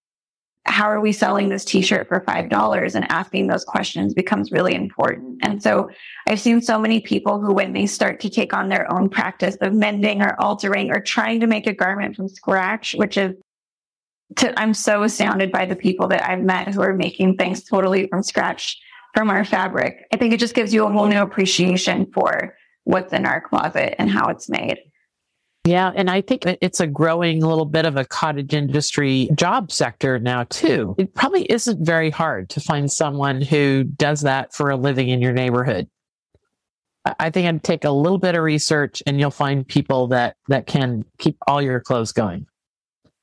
[0.66, 5.38] How are we selling this t-shirt for $5 and asking those questions becomes really important.
[5.42, 5.90] And so
[6.29, 9.57] I've seen so many people who, when they start to take on their own practice
[9.61, 13.37] of mending or altering or trying to make a garment from scratch, which is
[14.37, 18.09] to, I'm so astounded by the people that I've met who are making things totally
[18.09, 18.76] from scratch
[19.14, 20.07] from our fabric.
[20.12, 23.94] I think it just gives you a whole new appreciation for what's in our closet
[23.98, 24.79] and how it's made.
[25.66, 25.90] Yeah.
[25.96, 30.44] And I think it's a growing little bit of a cottage industry job sector now,
[30.44, 30.94] too.
[30.96, 35.20] It probably isn't very hard to find someone who does that for a living in
[35.20, 35.88] your neighborhood.
[37.18, 40.66] I think I'd take a little bit of research and you'll find people that, that
[40.66, 42.46] can keep all your clothes going.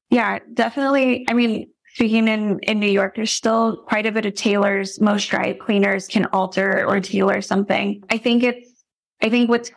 [0.10, 1.25] Yeah, definitely.
[1.29, 4.99] I mean, speaking in, in New York, there's still quite a bit of tailors.
[4.99, 8.03] Most dry cleaners can alter or tailor something.
[8.10, 8.84] I think it's,
[9.21, 9.71] I think what's,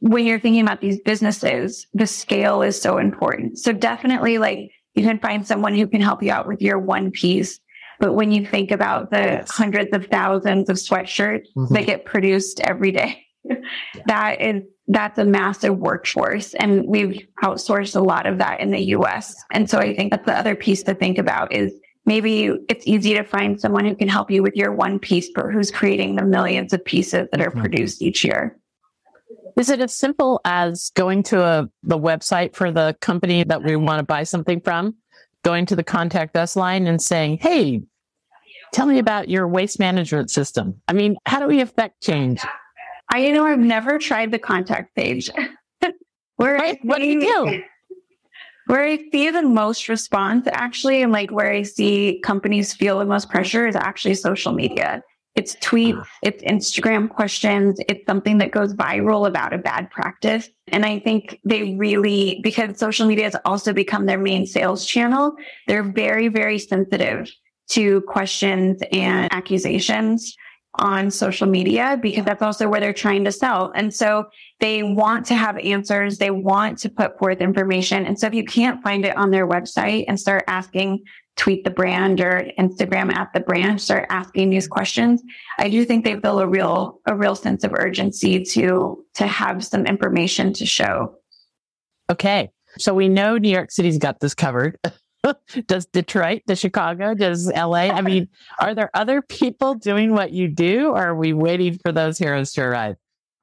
[0.00, 3.58] when you're thinking about these businesses, the scale is so important.
[3.58, 7.10] So definitely like you can find someone who can help you out with your one
[7.10, 7.60] piece.
[8.00, 9.50] But when you think about the yes.
[9.50, 11.74] hundreds of thousands of sweatshirts mm-hmm.
[11.74, 13.26] that get produced every day,
[14.06, 18.86] that is that's a massive workforce and we've outsourced a lot of that in the
[18.96, 19.36] US.
[19.52, 21.72] And so I think that's the other piece to think about is
[22.06, 25.46] maybe it's easy to find someone who can help you with your one piece, but
[25.52, 27.60] who's creating the millions of pieces that are mm-hmm.
[27.60, 28.58] produced each year.
[29.56, 33.76] Is it as simple as going to a, the website for the company that we
[33.76, 34.96] want to buy something from,
[35.44, 37.82] going to the contact us line and saying, Hey,
[38.72, 40.80] tell me about your waste management system?
[40.88, 42.40] I mean, how do we affect change?
[43.12, 45.30] I you know I've never tried the contact page.
[46.36, 46.78] where right?
[46.82, 47.62] what do you do?
[48.66, 53.04] Where I see the most response actually, and like where I see companies feel the
[53.04, 55.02] most pressure is actually social media.
[55.36, 60.48] It's tweets, it's Instagram questions, it's something that goes viral about a bad practice.
[60.68, 65.34] And I think they really, because social media has also become their main sales channel,
[65.68, 67.30] they're very, very sensitive
[67.68, 70.36] to questions and accusations
[70.74, 73.72] on social media because that's also where they're trying to sell.
[73.74, 74.26] And so
[74.60, 76.18] they want to have answers.
[76.18, 78.06] They want to put forth information.
[78.06, 81.02] And so if you can't find it on their website and start asking,
[81.36, 85.22] tweet the brand or Instagram at the brand, start asking these questions,
[85.58, 89.64] I do think they feel a real, a real sense of urgency to, to have
[89.64, 91.16] some information to show.
[92.10, 92.50] Okay.
[92.78, 94.78] So we know New York City's got this covered.
[95.66, 97.88] does Detroit, does Chicago, does LA?
[97.88, 98.28] I mean,
[98.60, 102.52] are there other people doing what you do or are we waiting for those heroes
[102.52, 102.96] to arrive?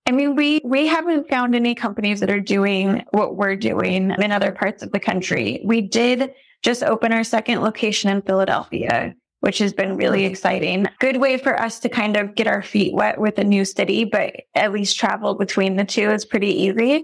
[0.07, 4.31] I mean, we, we haven't found any companies that are doing what we're doing in
[4.31, 5.61] other parts of the country.
[5.65, 10.87] We did just open our second location in Philadelphia, which has been really exciting.
[10.99, 14.05] Good way for us to kind of get our feet wet with a new city,
[14.05, 17.03] but at least travel between the two is pretty easy.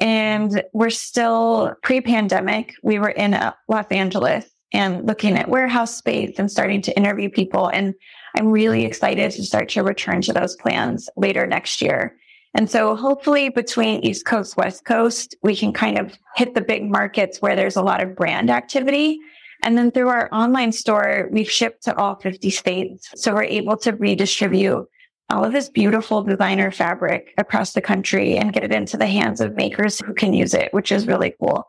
[0.00, 2.74] And we're still pre pandemic.
[2.82, 7.30] We were in uh, Los Angeles and looking at warehouse space and starting to interview
[7.30, 7.68] people.
[7.68, 7.94] And
[8.36, 12.16] I'm really excited to start to return to those plans later next year.
[12.54, 16.88] And so hopefully between East Coast, West Coast, we can kind of hit the big
[16.88, 19.18] markets where there's a lot of brand activity.
[19.64, 23.10] And then through our online store, we've shipped to all 50 states.
[23.16, 24.86] So we're able to redistribute
[25.30, 29.40] all of this beautiful designer fabric across the country and get it into the hands
[29.40, 31.66] of makers who can use it, which is really cool.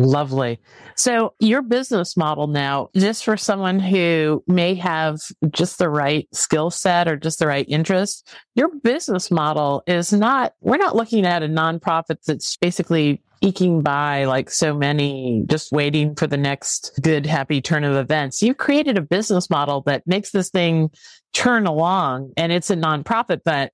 [0.00, 0.58] Lovely.
[0.96, 5.18] So your business model now, just for someone who may have
[5.50, 10.54] just the right skill set or just the right interest, your business model is not,
[10.62, 16.14] we're not looking at a nonprofit that's basically eking by like so many, just waiting
[16.14, 18.42] for the next good, happy turn of events.
[18.42, 20.90] You've created a business model that makes this thing
[21.34, 23.70] turn along and it's a nonprofit, but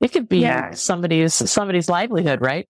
[0.00, 0.72] it could be yeah.
[0.72, 2.68] somebody's, somebody's livelihood, right?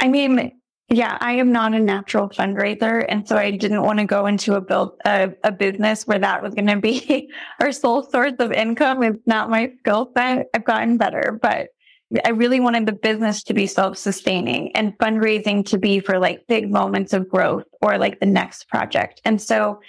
[0.00, 0.52] I mean,
[0.94, 3.04] yeah, I am not a natural fundraiser.
[3.08, 6.42] And so I didn't want to go into a build a, a business where that
[6.42, 7.30] was going to be
[7.60, 9.02] our sole source of income.
[9.02, 10.46] It's not my skill set.
[10.54, 11.68] I've gotten better, but
[12.24, 16.46] I really wanted the business to be self sustaining and fundraising to be for like
[16.46, 19.20] big moments of growth or like the next project.
[19.24, 19.80] And so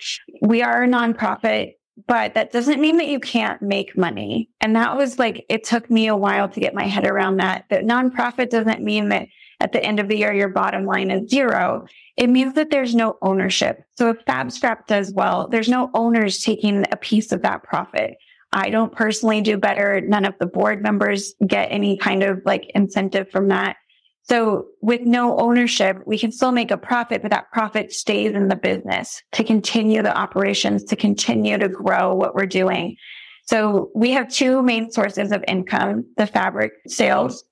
[0.42, 1.74] we are a nonprofit,
[2.08, 4.50] but that doesn't mean that you can't make money.
[4.60, 7.66] And that was like, it took me a while to get my head around that.
[7.70, 9.28] That nonprofit doesn't mean that
[9.60, 11.86] at the end of the year, your bottom line is zero.
[12.18, 13.84] It means that there's no ownership.
[13.98, 18.18] So if FabScrap does well, there's no owners taking a piece of that profit.
[18.52, 20.02] I don't personally do better.
[20.02, 23.78] None of the board members get any kind of like incentive from that.
[24.24, 28.48] So with no ownership, we can still make a profit, but that profit stays in
[28.48, 32.96] the business to continue the operations, to continue to grow what we're doing.
[33.44, 37.44] So we have two main sources of income, the fabric sales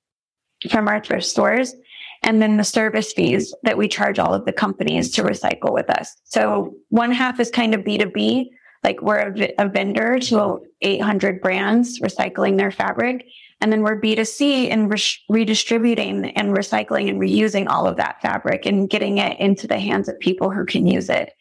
[0.71, 1.75] from our thrift stores
[2.23, 5.89] and then the service fees that we charge all of the companies to recycle with
[5.89, 6.15] us.
[6.23, 8.49] So one half is kind of B2B,
[8.83, 13.25] like we're a, vendor to 800 brands recycling their fabric.
[13.61, 14.97] And then we're B2C in re-
[15.29, 20.09] redistributing and recycling and reusing all of that fabric and getting it into the hands
[20.09, 21.31] of people who can use it.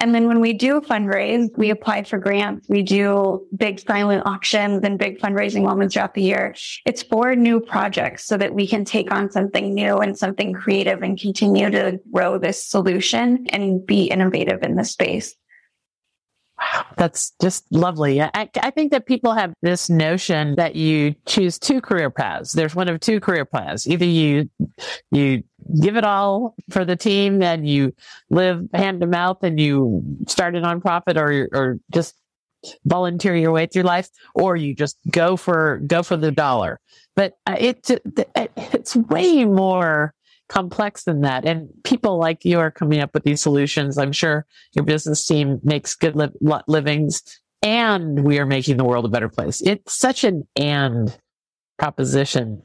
[0.00, 2.66] And then when we do fundraise, we apply for grants.
[2.70, 6.54] We do big silent auctions and big fundraising moments throughout the year.
[6.86, 11.02] It's for new projects so that we can take on something new and something creative
[11.02, 15.36] and continue to grow this solution and be innovative in the space.
[16.96, 18.20] That's just lovely.
[18.20, 22.52] I, I think that people have this notion that you choose two career paths.
[22.52, 23.86] There's one of two career paths.
[23.86, 24.50] Either you,
[25.10, 25.42] you
[25.80, 27.94] give it all for the team and you
[28.28, 32.14] live hand to mouth and you start a nonprofit or, or just
[32.84, 36.78] volunteer your way through life or you just go for, go for the dollar.
[37.16, 37.90] But uh, it,
[38.56, 40.14] it's way more
[40.50, 41.46] complex than that.
[41.46, 43.96] And people like you are coming up with these solutions.
[43.96, 47.22] I'm sure your business team makes good li- livings
[47.62, 49.62] and we are making the world a better place.
[49.62, 51.16] It's such an and
[51.78, 52.62] proposition.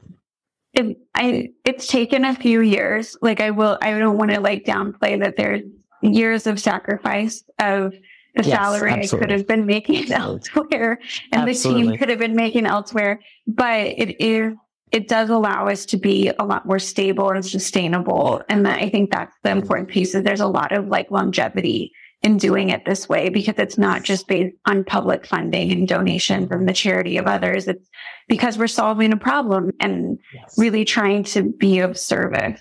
[0.74, 3.16] It, I, it's taken a few years.
[3.22, 5.62] Like I will, I don't want to like downplay that there's
[6.02, 7.92] years of sacrifice of
[8.34, 9.16] the yes, salary absolutely.
[9.16, 10.98] I could have been making elsewhere
[11.32, 11.82] and absolutely.
[11.82, 13.20] the team could have been making elsewhere.
[13.46, 14.54] But it is
[14.92, 18.42] it does allow us to be a lot more stable and sustainable.
[18.48, 22.38] And I think that's the important piece is there's a lot of like longevity in
[22.38, 26.66] doing it this way because it's not just based on public funding and donation from
[26.66, 27.68] the charity of others.
[27.68, 27.88] It's
[28.28, 30.58] because we're solving a problem and yes.
[30.58, 32.60] really trying to be of service.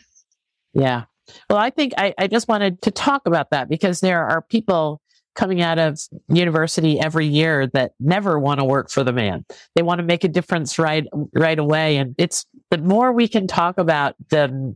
[0.74, 1.06] Yeah.
[1.50, 5.02] Well, I think I, I just wanted to talk about that because there are people
[5.36, 9.46] coming out of university every year that never want to work for the man.
[9.76, 11.98] They want to make a difference right, right away.
[11.98, 14.76] And it's the more we can talk about the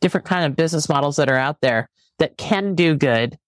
[0.00, 1.88] different kind of business models that are out there
[2.18, 3.38] that can do good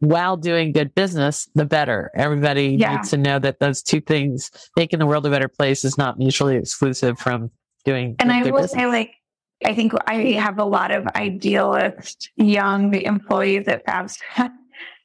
[0.00, 2.10] while doing good business, the better.
[2.14, 2.96] Everybody yeah.
[2.96, 6.18] needs to know that those two things, making the world a better place is not
[6.18, 7.50] mutually exclusive from
[7.84, 8.16] doing.
[8.20, 8.72] And I will business.
[8.72, 9.14] say like,
[9.64, 14.52] I think I have a lot of idealist young employees at FabScrap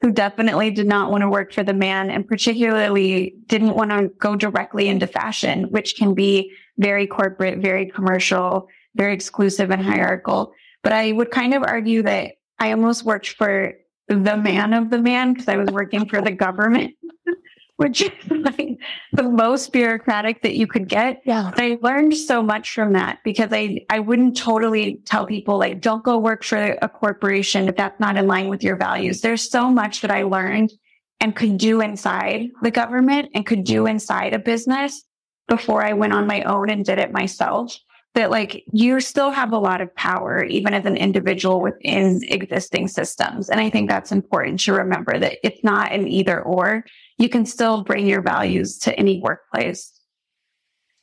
[0.03, 4.09] who definitely did not want to work for the man and particularly didn't want to
[4.19, 10.51] go directly into fashion, which can be very corporate, very commercial, very exclusive and hierarchical.
[10.83, 13.75] But I would kind of argue that I almost worked for
[14.09, 16.95] the man of the man because I was working for the government
[17.77, 18.77] which is like
[19.11, 21.21] the most bureaucratic that you could get.
[21.25, 21.51] Yeah.
[21.53, 25.81] But I learned so much from that because I, I wouldn't totally tell people like,
[25.81, 29.21] don't go work for a corporation if that's not in line with your values.
[29.21, 30.71] There's so much that I learned
[31.19, 35.03] and could do inside the government and could do inside a business
[35.47, 37.77] before I went on my own and did it myself
[38.13, 42.87] that like you still have a lot of power even as an individual within existing
[42.87, 46.85] systems and i think that's important to remember that it's not an either or
[47.17, 49.91] you can still bring your values to any workplace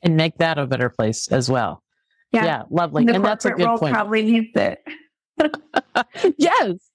[0.03, 1.83] and make that a better place as well
[2.33, 4.79] yeah, yeah lovely and, and that's a good point probably needs it
[6.39, 6.91] yes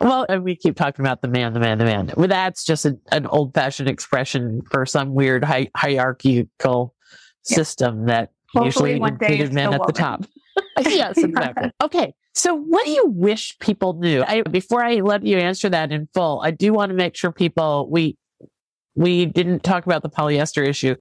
[0.00, 2.12] well, and we keep talking about the man, the man, the man.
[2.16, 6.94] Well, that's just a, an old fashioned expression for some weird hi- hierarchical
[7.48, 7.56] yeah.
[7.56, 10.24] system that Hopefully usually included men at the top.
[10.80, 11.70] yes, exactly.
[11.82, 12.14] Okay.
[12.34, 14.22] So what do you wish people knew?
[14.22, 17.32] I, before I let you answer that in full, I do want to make sure
[17.32, 18.18] people, we,
[18.96, 20.96] we didn't talk about the polyester issue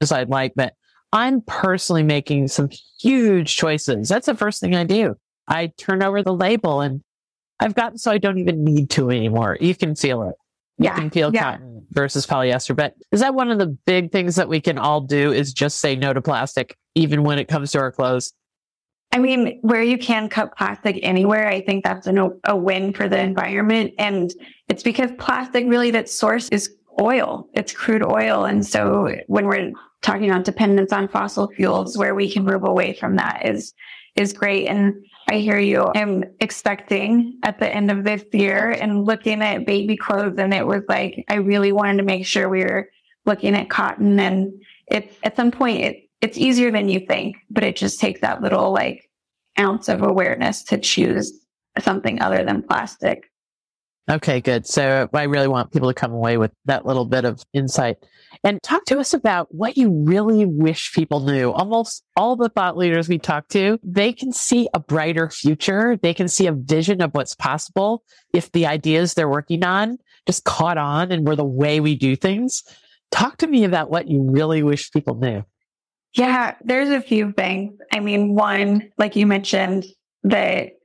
[0.00, 0.74] as I'd like, but
[1.12, 2.68] I'm personally making some
[3.00, 4.08] huge choices.
[4.08, 5.16] That's the first thing I do.
[5.46, 7.02] I turn over the label and
[7.60, 9.56] I've gotten so I don't even need to anymore.
[9.60, 10.34] You can feel it.
[10.78, 11.52] You yeah, can feel yeah.
[11.52, 12.76] cotton versus polyester.
[12.76, 15.80] But is that one of the big things that we can all do is just
[15.80, 18.34] say no to plastic, even when it comes to our clothes?
[19.12, 23.08] I mean, where you can cut plastic anywhere, I think that's an, a win for
[23.08, 23.94] the environment.
[23.98, 24.30] And
[24.68, 27.48] it's because plastic really, that source is oil.
[27.54, 28.44] It's crude oil.
[28.44, 29.72] And so when we're
[30.02, 33.74] talking about dependence on fossil fuels, where we can move away from that is
[34.14, 34.66] is great.
[34.66, 34.94] And
[35.28, 35.90] I hear you.
[35.94, 40.66] I'm expecting at the end of this year and looking at baby clothes, and it
[40.66, 42.88] was like I really wanted to make sure we were
[43.26, 44.18] looking at cotton.
[44.18, 44.52] And
[44.86, 48.40] it's at some point it it's easier than you think, but it just takes that
[48.40, 49.10] little like
[49.58, 51.32] ounce of awareness to choose
[51.78, 53.24] something other than plastic.
[54.08, 54.66] Okay, good.
[54.66, 57.96] So I really want people to come away with that little bit of insight
[58.44, 61.50] and talk to us about what you really wish people knew.
[61.50, 65.96] Almost all the thought leaders we talk to, they can see a brighter future.
[65.96, 70.44] They can see a vision of what's possible if the ideas they're working on just
[70.44, 72.62] caught on and were the way we do things.
[73.10, 75.44] Talk to me about what you really wish people knew.
[76.14, 77.78] Yeah, there's a few things.
[77.92, 79.84] I mean, one, like you mentioned,
[80.22, 80.75] that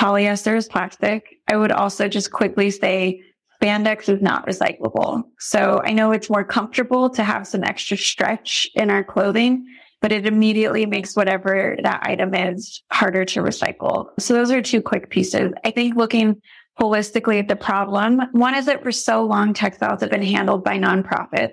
[0.00, 1.36] polyester is plastic.
[1.46, 3.22] I would also just quickly say
[3.60, 5.24] spandex is not recyclable.
[5.38, 9.66] So I know it's more comfortable to have some extra stretch in our clothing,
[10.00, 14.08] but it immediately makes whatever that item is harder to recycle.
[14.18, 15.52] So those are two quick pieces.
[15.66, 16.40] I think looking
[16.80, 20.78] holistically at the problem, one is that for so long, textiles have been handled by
[20.78, 21.52] nonprofits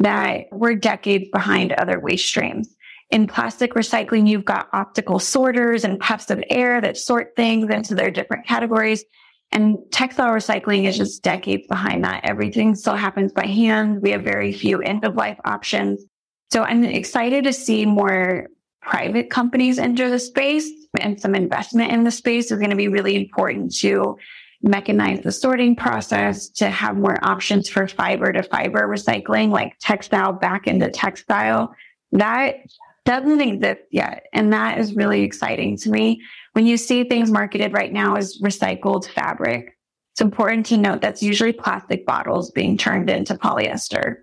[0.00, 2.74] that we're decades behind other waste streams.
[3.10, 7.94] In plastic recycling, you've got optical sorters and puffs of air that sort things into
[7.94, 9.04] their different categories.
[9.52, 12.24] And textile recycling is just decades behind that.
[12.24, 14.00] Everything still happens by hand.
[14.00, 16.04] We have very few end of life options.
[16.52, 18.46] So I'm excited to see more
[18.80, 22.88] private companies enter the space and some investment in the space is going to be
[22.88, 24.16] really important to
[24.64, 30.32] mechanize the sorting process, to have more options for fiber to fiber recycling, like textile
[30.32, 31.74] back into textile.
[32.12, 32.56] That
[33.04, 34.26] doesn't exist yet.
[34.32, 36.22] And that is really exciting to me.
[36.52, 39.76] When you see things marketed right now as recycled fabric,
[40.12, 44.16] it's important to note that's usually plastic bottles being turned into polyester,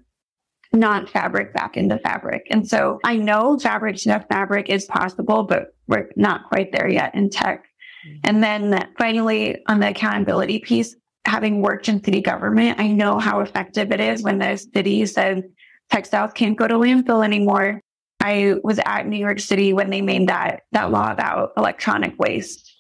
[0.74, 2.46] not fabric back into fabric.
[2.52, 7.16] And so I know fabric to fabric is possible, but we're not quite there yet
[7.16, 7.66] in tech.
[8.06, 8.20] Mm-hmm.
[8.26, 13.40] And then finally, on the accountability piece, having worked in city government, I know how
[13.40, 15.44] effective it is when the city says
[15.90, 17.82] textiles can't go to landfill anymore.
[18.28, 22.76] I was at New York City when they made that that law about electronic waste.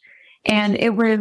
[0.45, 1.19] And it was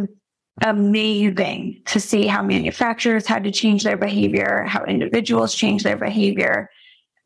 [0.61, 6.69] amazing to see how manufacturers had to change their behavior, how individuals changed their behavior,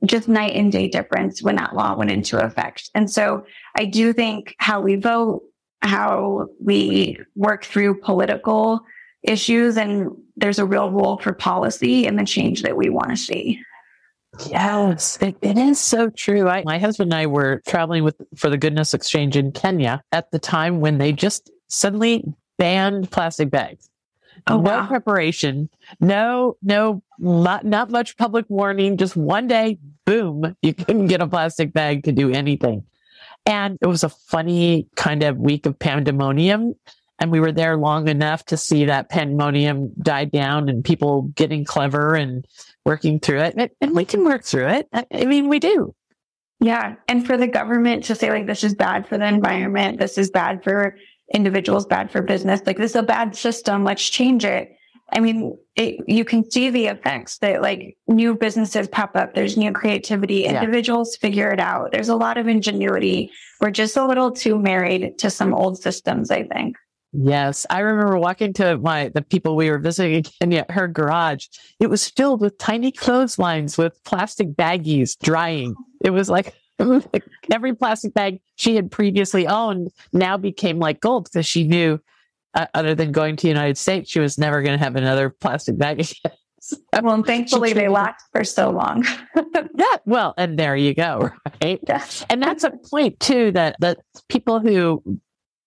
[0.05, 2.89] just night and day difference when that law went into effect.
[2.93, 3.45] And so
[3.75, 5.41] I do think how we vote,
[5.81, 8.81] how we work through political
[9.23, 13.17] issues, and there's a real role for policy and the change that we want to
[13.17, 13.59] see.
[14.47, 16.47] Yes, it, it is so true.
[16.47, 20.31] I, my husband and I were traveling with for the Goodness Exchange in Kenya at
[20.31, 22.23] the time when they just suddenly
[22.57, 23.89] banned plastic bags.
[24.47, 24.87] Oh, no wow.
[24.87, 25.69] preparation,
[25.99, 28.97] no, no, not, not much public warning.
[28.97, 32.85] Just one day, boom, you couldn't get a plastic bag to do anything.
[33.45, 36.75] And it was a funny kind of week of pandemonium.
[37.21, 41.63] And we were there long enough to see that pandemonium die down and people getting
[41.63, 42.45] clever and
[42.83, 43.75] working through it.
[43.79, 44.89] And we can work through it.
[44.91, 45.93] I mean, we do.
[46.59, 46.95] Yeah.
[47.07, 50.31] And for the government to say, like, this is bad for the environment, this is
[50.31, 50.97] bad for
[51.31, 54.75] individuals, bad for business, like, this is a bad system, let's change it.
[55.13, 59.35] I mean, it, you can see the effects that like new businesses pop up.
[59.35, 60.41] There's new creativity.
[60.41, 60.61] Yeah.
[60.61, 61.91] Individuals figure it out.
[61.91, 63.31] There's a lot of ingenuity.
[63.59, 66.77] We're just a little too married to some old systems, I think.
[67.13, 71.47] Yes, I remember walking to my the people we were visiting and yet her garage.
[71.79, 75.75] It was filled with tiny clotheslines with plastic baggies drying.
[76.03, 76.55] It was like
[77.51, 81.99] every plastic bag she had previously owned now became like gold because she knew,
[82.53, 85.29] uh, other than going to the United States, she was never going to have another
[85.29, 86.37] plastic bag again.
[87.03, 89.05] well, and thankfully they last for so long.
[89.35, 89.97] yeah.
[90.05, 91.31] Well, and there you go.
[91.61, 91.79] Right.
[91.87, 92.25] Yes.
[92.29, 93.99] And that's a point too, that, that
[94.29, 95.03] people who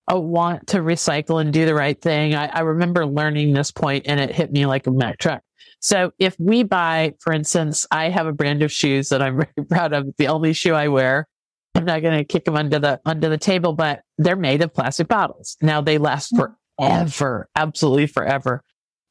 [0.09, 2.34] a want to recycle and do the right thing.
[2.34, 5.42] I, I, remember learning this point and it hit me like a Mack truck.
[5.80, 9.66] So if we buy, for instance, I have a brand of shoes that I'm very
[9.68, 10.09] proud of.
[10.18, 11.26] The only shoe I wear.
[11.74, 14.72] I'm not going to kick them under the, under the table, but they're made of
[14.72, 15.57] plastic bottles.
[15.61, 16.55] Now they last mm.
[16.78, 18.62] forever, absolutely forever.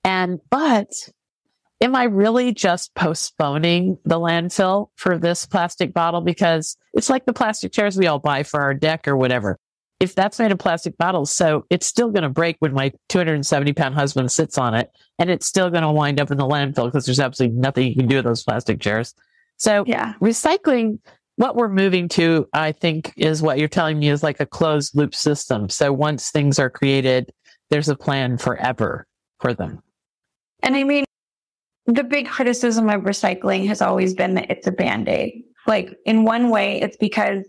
[0.06, 0.88] And, but
[1.82, 6.22] am I really just postponing the landfill for this plastic bottle?
[6.22, 9.60] Because it's like the plastic chairs we all buy for our deck or whatever
[10.00, 13.74] if that's made of plastic bottles, so it's still going to break when my 270
[13.74, 16.86] pound husband sits on it, and it's still going to wind up in the landfill
[16.86, 19.14] because there's absolutely nothing you can do with those plastic chairs.
[19.58, 21.00] So, yeah, recycling,
[21.36, 24.96] what we're moving to, I think, is what you're telling me is like a closed
[24.96, 25.70] loop system.
[25.70, 27.32] So once things are created,
[27.70, 29.08] there's a plan forever
[29.40, 29.82] for them.
[30.62, 31.06] And I mean,
[31.86, 36.24] the big criticism of recycling has always been that it's a band aid Like in
[36.24, 37.46] one way, it's because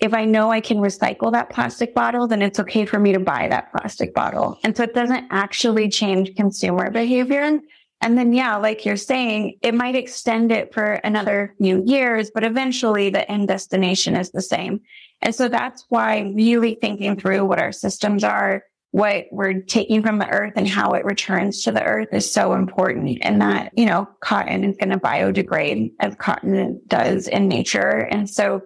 [0.00, 3.20] if I know I can recycle that plastic bottle, then it's okay for me to
[3.20, 4.58] buy that plastic bottle.
[4.64, 7.60] And so it doesn't actually change consumer behavior.
[8.02, 12.44] And then, yeah, like you're saying, it might extend it for another few years, but
[12.44, 14.80] eventually the end destination is the same.
[15.20, 20.18] And so that's why really thinking through what our systems are, what we're taking from
[20.18, 23.18] the earth and how it returns to the earth is so important.
[23.20, 28.08] And that, you know, cotton is going to biodegrade as cotton does in nature.
[28.10, 28.62] And so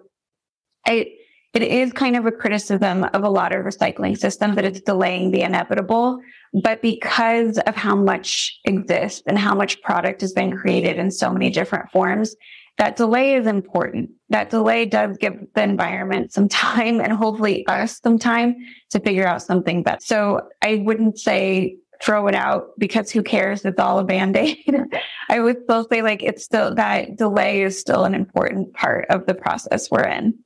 [0.87, 1.11] I,
[1.55, 5.31] it is kind of a criticism of a lot of recycling systems that it's delaying
[5.31, 6.19] the inevitable.
[6.63, 11.31] But because of how much exists and how much product has been created in so
[11.31, 12.35] many different forms,
[12.77, 14.09] that delay is important.
[14.29, 18.55] That delay does give the environment some time and hopefully us some time
[18.89, 20.01] to figure out something better.
[20.01, 23.63] So I wouldn't say throw it out because who cares?
[23.63, 24.57] It's all a band aid.
[25.29, 29.25] I would still say like it's still that delay is still an important part of
[29.25, 30.37] the process we're in.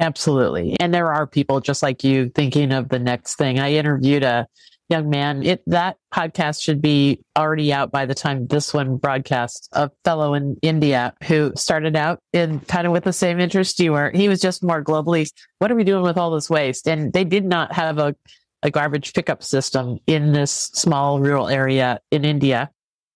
[0.00, 0.76] Absolutely.
[0.80, 3.58] And there are people just like you thinking of the next thing.
[3.58, 4.46] I interviewed a
[4.88, 5.42] young man.
[5.44, 9.68] It, that podcast should be already out by the time this one broadcasts.
[9.72, 13.92] A fellow in India who started out in kind of with the same interest you
[13.92, 14.10] were.
[14.10, 15.30] He was just more globally.
[15.58, 16.88] What are we doing with all this waste?
[16.88, 18.16] And they did not have a,
[18.62, 22.70] a garbage pickup system in this small rural area in India.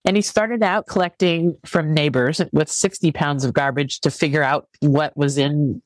[0.05, 4.68] And he started out collecting from neighbors with 60 pounds of garbage to figure out
[4.80, 5.80] what was in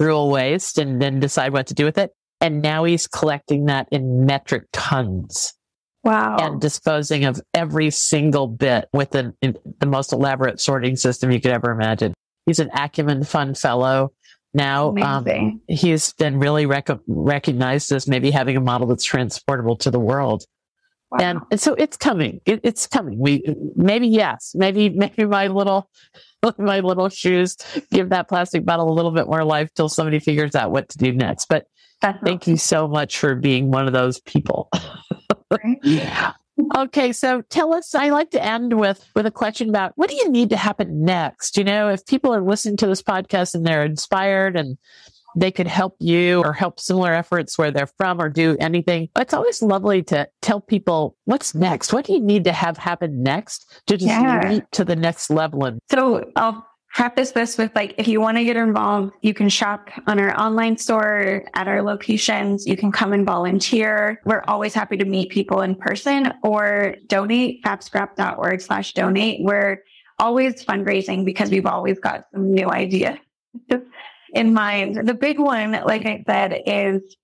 [0.00, 2.10] rural waste and then decide what to do with it.
[2.40, 5.52] And now he's collecting that in metric tons.
[6.02, 6.38] Wow.
[6.38, 11.50] And disposing of every single bit with an, the most elaborate sorting system you could
[11.50, 12.14] ever imagine.
[12.46, 14.12] He's an Acumen Fund Fellow.
[14.54, 19.90] Now, um, he's been really rec- recognized as maybe having a model that's transportable to
[19.90, 20.44] the world.
[21.10, 21.18] Wow.
[21.20, 22.40] And, and, so it's coming.
[22.46, 23.18] It, it's coming.
[23.18, 23.44] We
[23.74, 25.90] maybe yes, maybe maybe my little
[26.58, 27.56] my little shoes
[27.90, 30.98] give that plastic bottle a little bit more life till somebody figures out what to
[30.98, 31.46] do next.
[31.46, 31.66] But
[32.00, 34.70] Thank you so much for being one of those people.
[35.82, 36.32] yeah.
[36.76, 37.94] Okay, so tell us.
[37.94, 41.04] I like to end with with a question about what do you need to happen
[41.04, 41.56] next?
[41.56, 44.78] You know, if people are listening to this podcast and they're inspired and
[45.36, 49.08] they could help you or help similar efforts where they're from or do anything.
[49.16, 51.92] It's always lovely to tell people what's next.
[51.92, 54.50] What do you need to have happen next to just yeah.
[54.50, 55.64] leap to the next level?
[55.64, 59.48] And so I'll preface this with like, if you want to get involved, you can
[59.48, 62.66] shop on our online store at our locations.
[62.66, 64.20] You can come and volunteer.
[64.24, 69.40] We're always happy to meet people in person or donate fabscrap.org slash donate.
[69.42, 69.78] We're
[70.18, 73.18] always fundraising because we've always got some new ideas
[74.32, 75.06] in mind.
[75.06, 77.16] The big one, like I said, is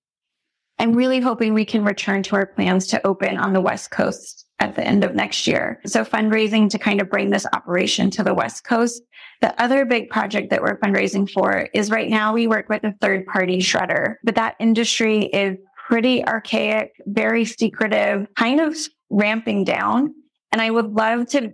[0.79, 4.45] I'm really hoping we can return to our plans to open on the West Coast
[4.59, 5.81] at the end of next year.
[5.85, 9.01] So fundraising to kind of bring this operation to the West Coast
[9.41, 12.93] the other big project that we're fundraising for is right now we work with a
[12.99, 18.75] third party shredder, but that industry is pretty archaic, very secretive, kind of
[19.09, 20.13] ramping down.
[20.51, 21.53] And I would love to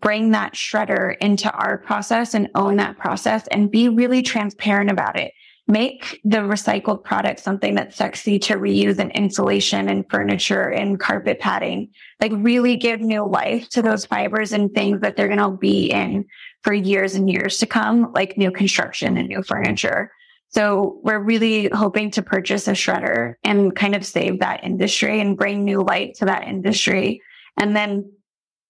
[0.00, 5.18] bring that shredder into our process and own that process and be really transparent about
[5.18, 5.32] it
[5.68, 11.38] make the recycled product something that's sexy to reuse in insulation and furniture and carpet
[11.38, 11.90] padding.
[12.20, 15.90] Like really give new life to those fibers and things that they're going to be
[15.90, 16.24] in
[16.62, 20.10] for years and years to come, like new construction and new furniture.
[20.48, 25.36] So we're really hoping to purchase a shredder and kind of save that industry and
[25.36, 27.20] bring new light to that industry.
[27.58, 28.10] And then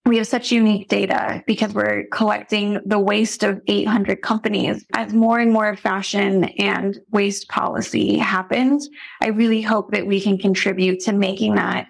[0.08, 4.84] we have such unique data because we're collecting the waste of 800 companies.
[4.94, 8.88] As more and more fashion and waste policy happens,
[9.20, 11.88] I really hope that we can contribute to making that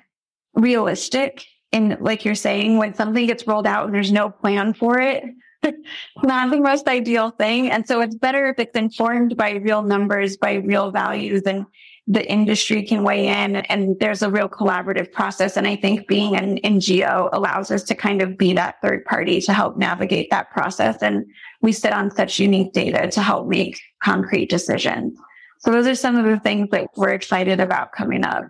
[0.55, 1.45] realistic.
[1.73, 5.25] And like you're saying, when something gets rolled out and there's no plan for it,
[6.23, 7.71] not the most ideal thing.
[7.71, 11.67] And so it's better if it's informed by real numbers, by real values and
[12.11, 15.59] the industry can weigh in and there's a real collaborative process.
[15.59, 19.43] And I think being an NGO allows us to kind of be that third party
[19.43, 21.03] to help navigate that process.
[21.03, 21.27] And
[21.61, 25.19] we sit on such unique data to help make concrete decisions.
[25.59, 28.45] So those are some of the things that we're excited about coming up.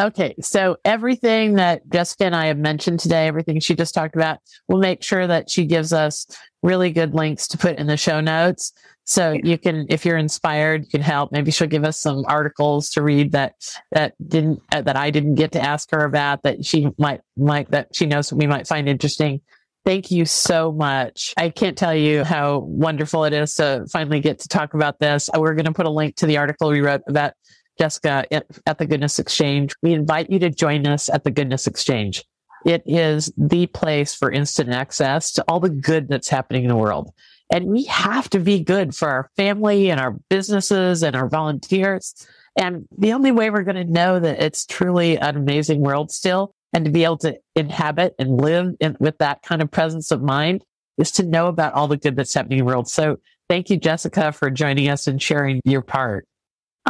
[0.00, 0.34] Okay.
[0.40, 4.78] So everything that Jessica and I have mentioned today, everything she just talked about, we'll
[4.78, 6.26] make sure that she gives us
[6.62, 8.72] really good links to put in the show notes.
[9.04, 11.32] So you can, if you're inspired, you can help.
[11.32, 13.54] Maybe she'll give us some articles to read that,
[13.92, 17.70] that didn't, uh, that I didn't get to ask her about that she might, might,
[17.72, 19.42] that she knows we might find interesting.
[19.84, 21.34] Thank you so much.
[21.36, 25.28] I can't tell you how wonderful it is to finally get to talk about this.
[25.36, 27.32] We're going to put a link to the article we wrote about
[27.80, 29.72] Jessica at, the Goodness Exchange.
[29.82, 32.22] We invite you to join us at the Goodness Exchange.
[32.66, 36.76] It is the place for instant access to all the good that's happening in the
[36.76, 37.10] world.
[37.50, 42.14] And we have to be good for our family and our businesses and our volunteers.
[42.54, 46.54] And the only way we're going to know that it's truly an amazing world still
[46.74, 50.20] and to be able to inhabit and live in, with that kind of presence of
[50.22, 50.64] mind
[50.98, 52.88] is to know about all the good that's happening in the world.
[52.88, 53.16] So
[53.48, 56.26] thank you, Jessica, for joining us and sharing your part.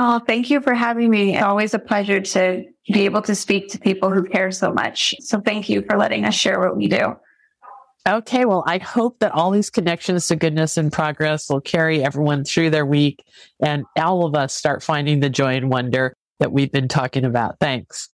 [0.02, 1.34] Oh, thank you for having me.
[1.34, 5.14] It's always a pleasure to be able to speak to people who care so much.
[5.20, 7.16] So thank you for letting us share what we do.
[8.08, 12.44] Okay, well, I hope that all these connections to goodness and progress will carry everyone
[12.44, 13.22] through their week
[13.62, 17.56] and all of us start finding the joy and wonder that we've been talking about.
[17.60, 18.08] Thanks.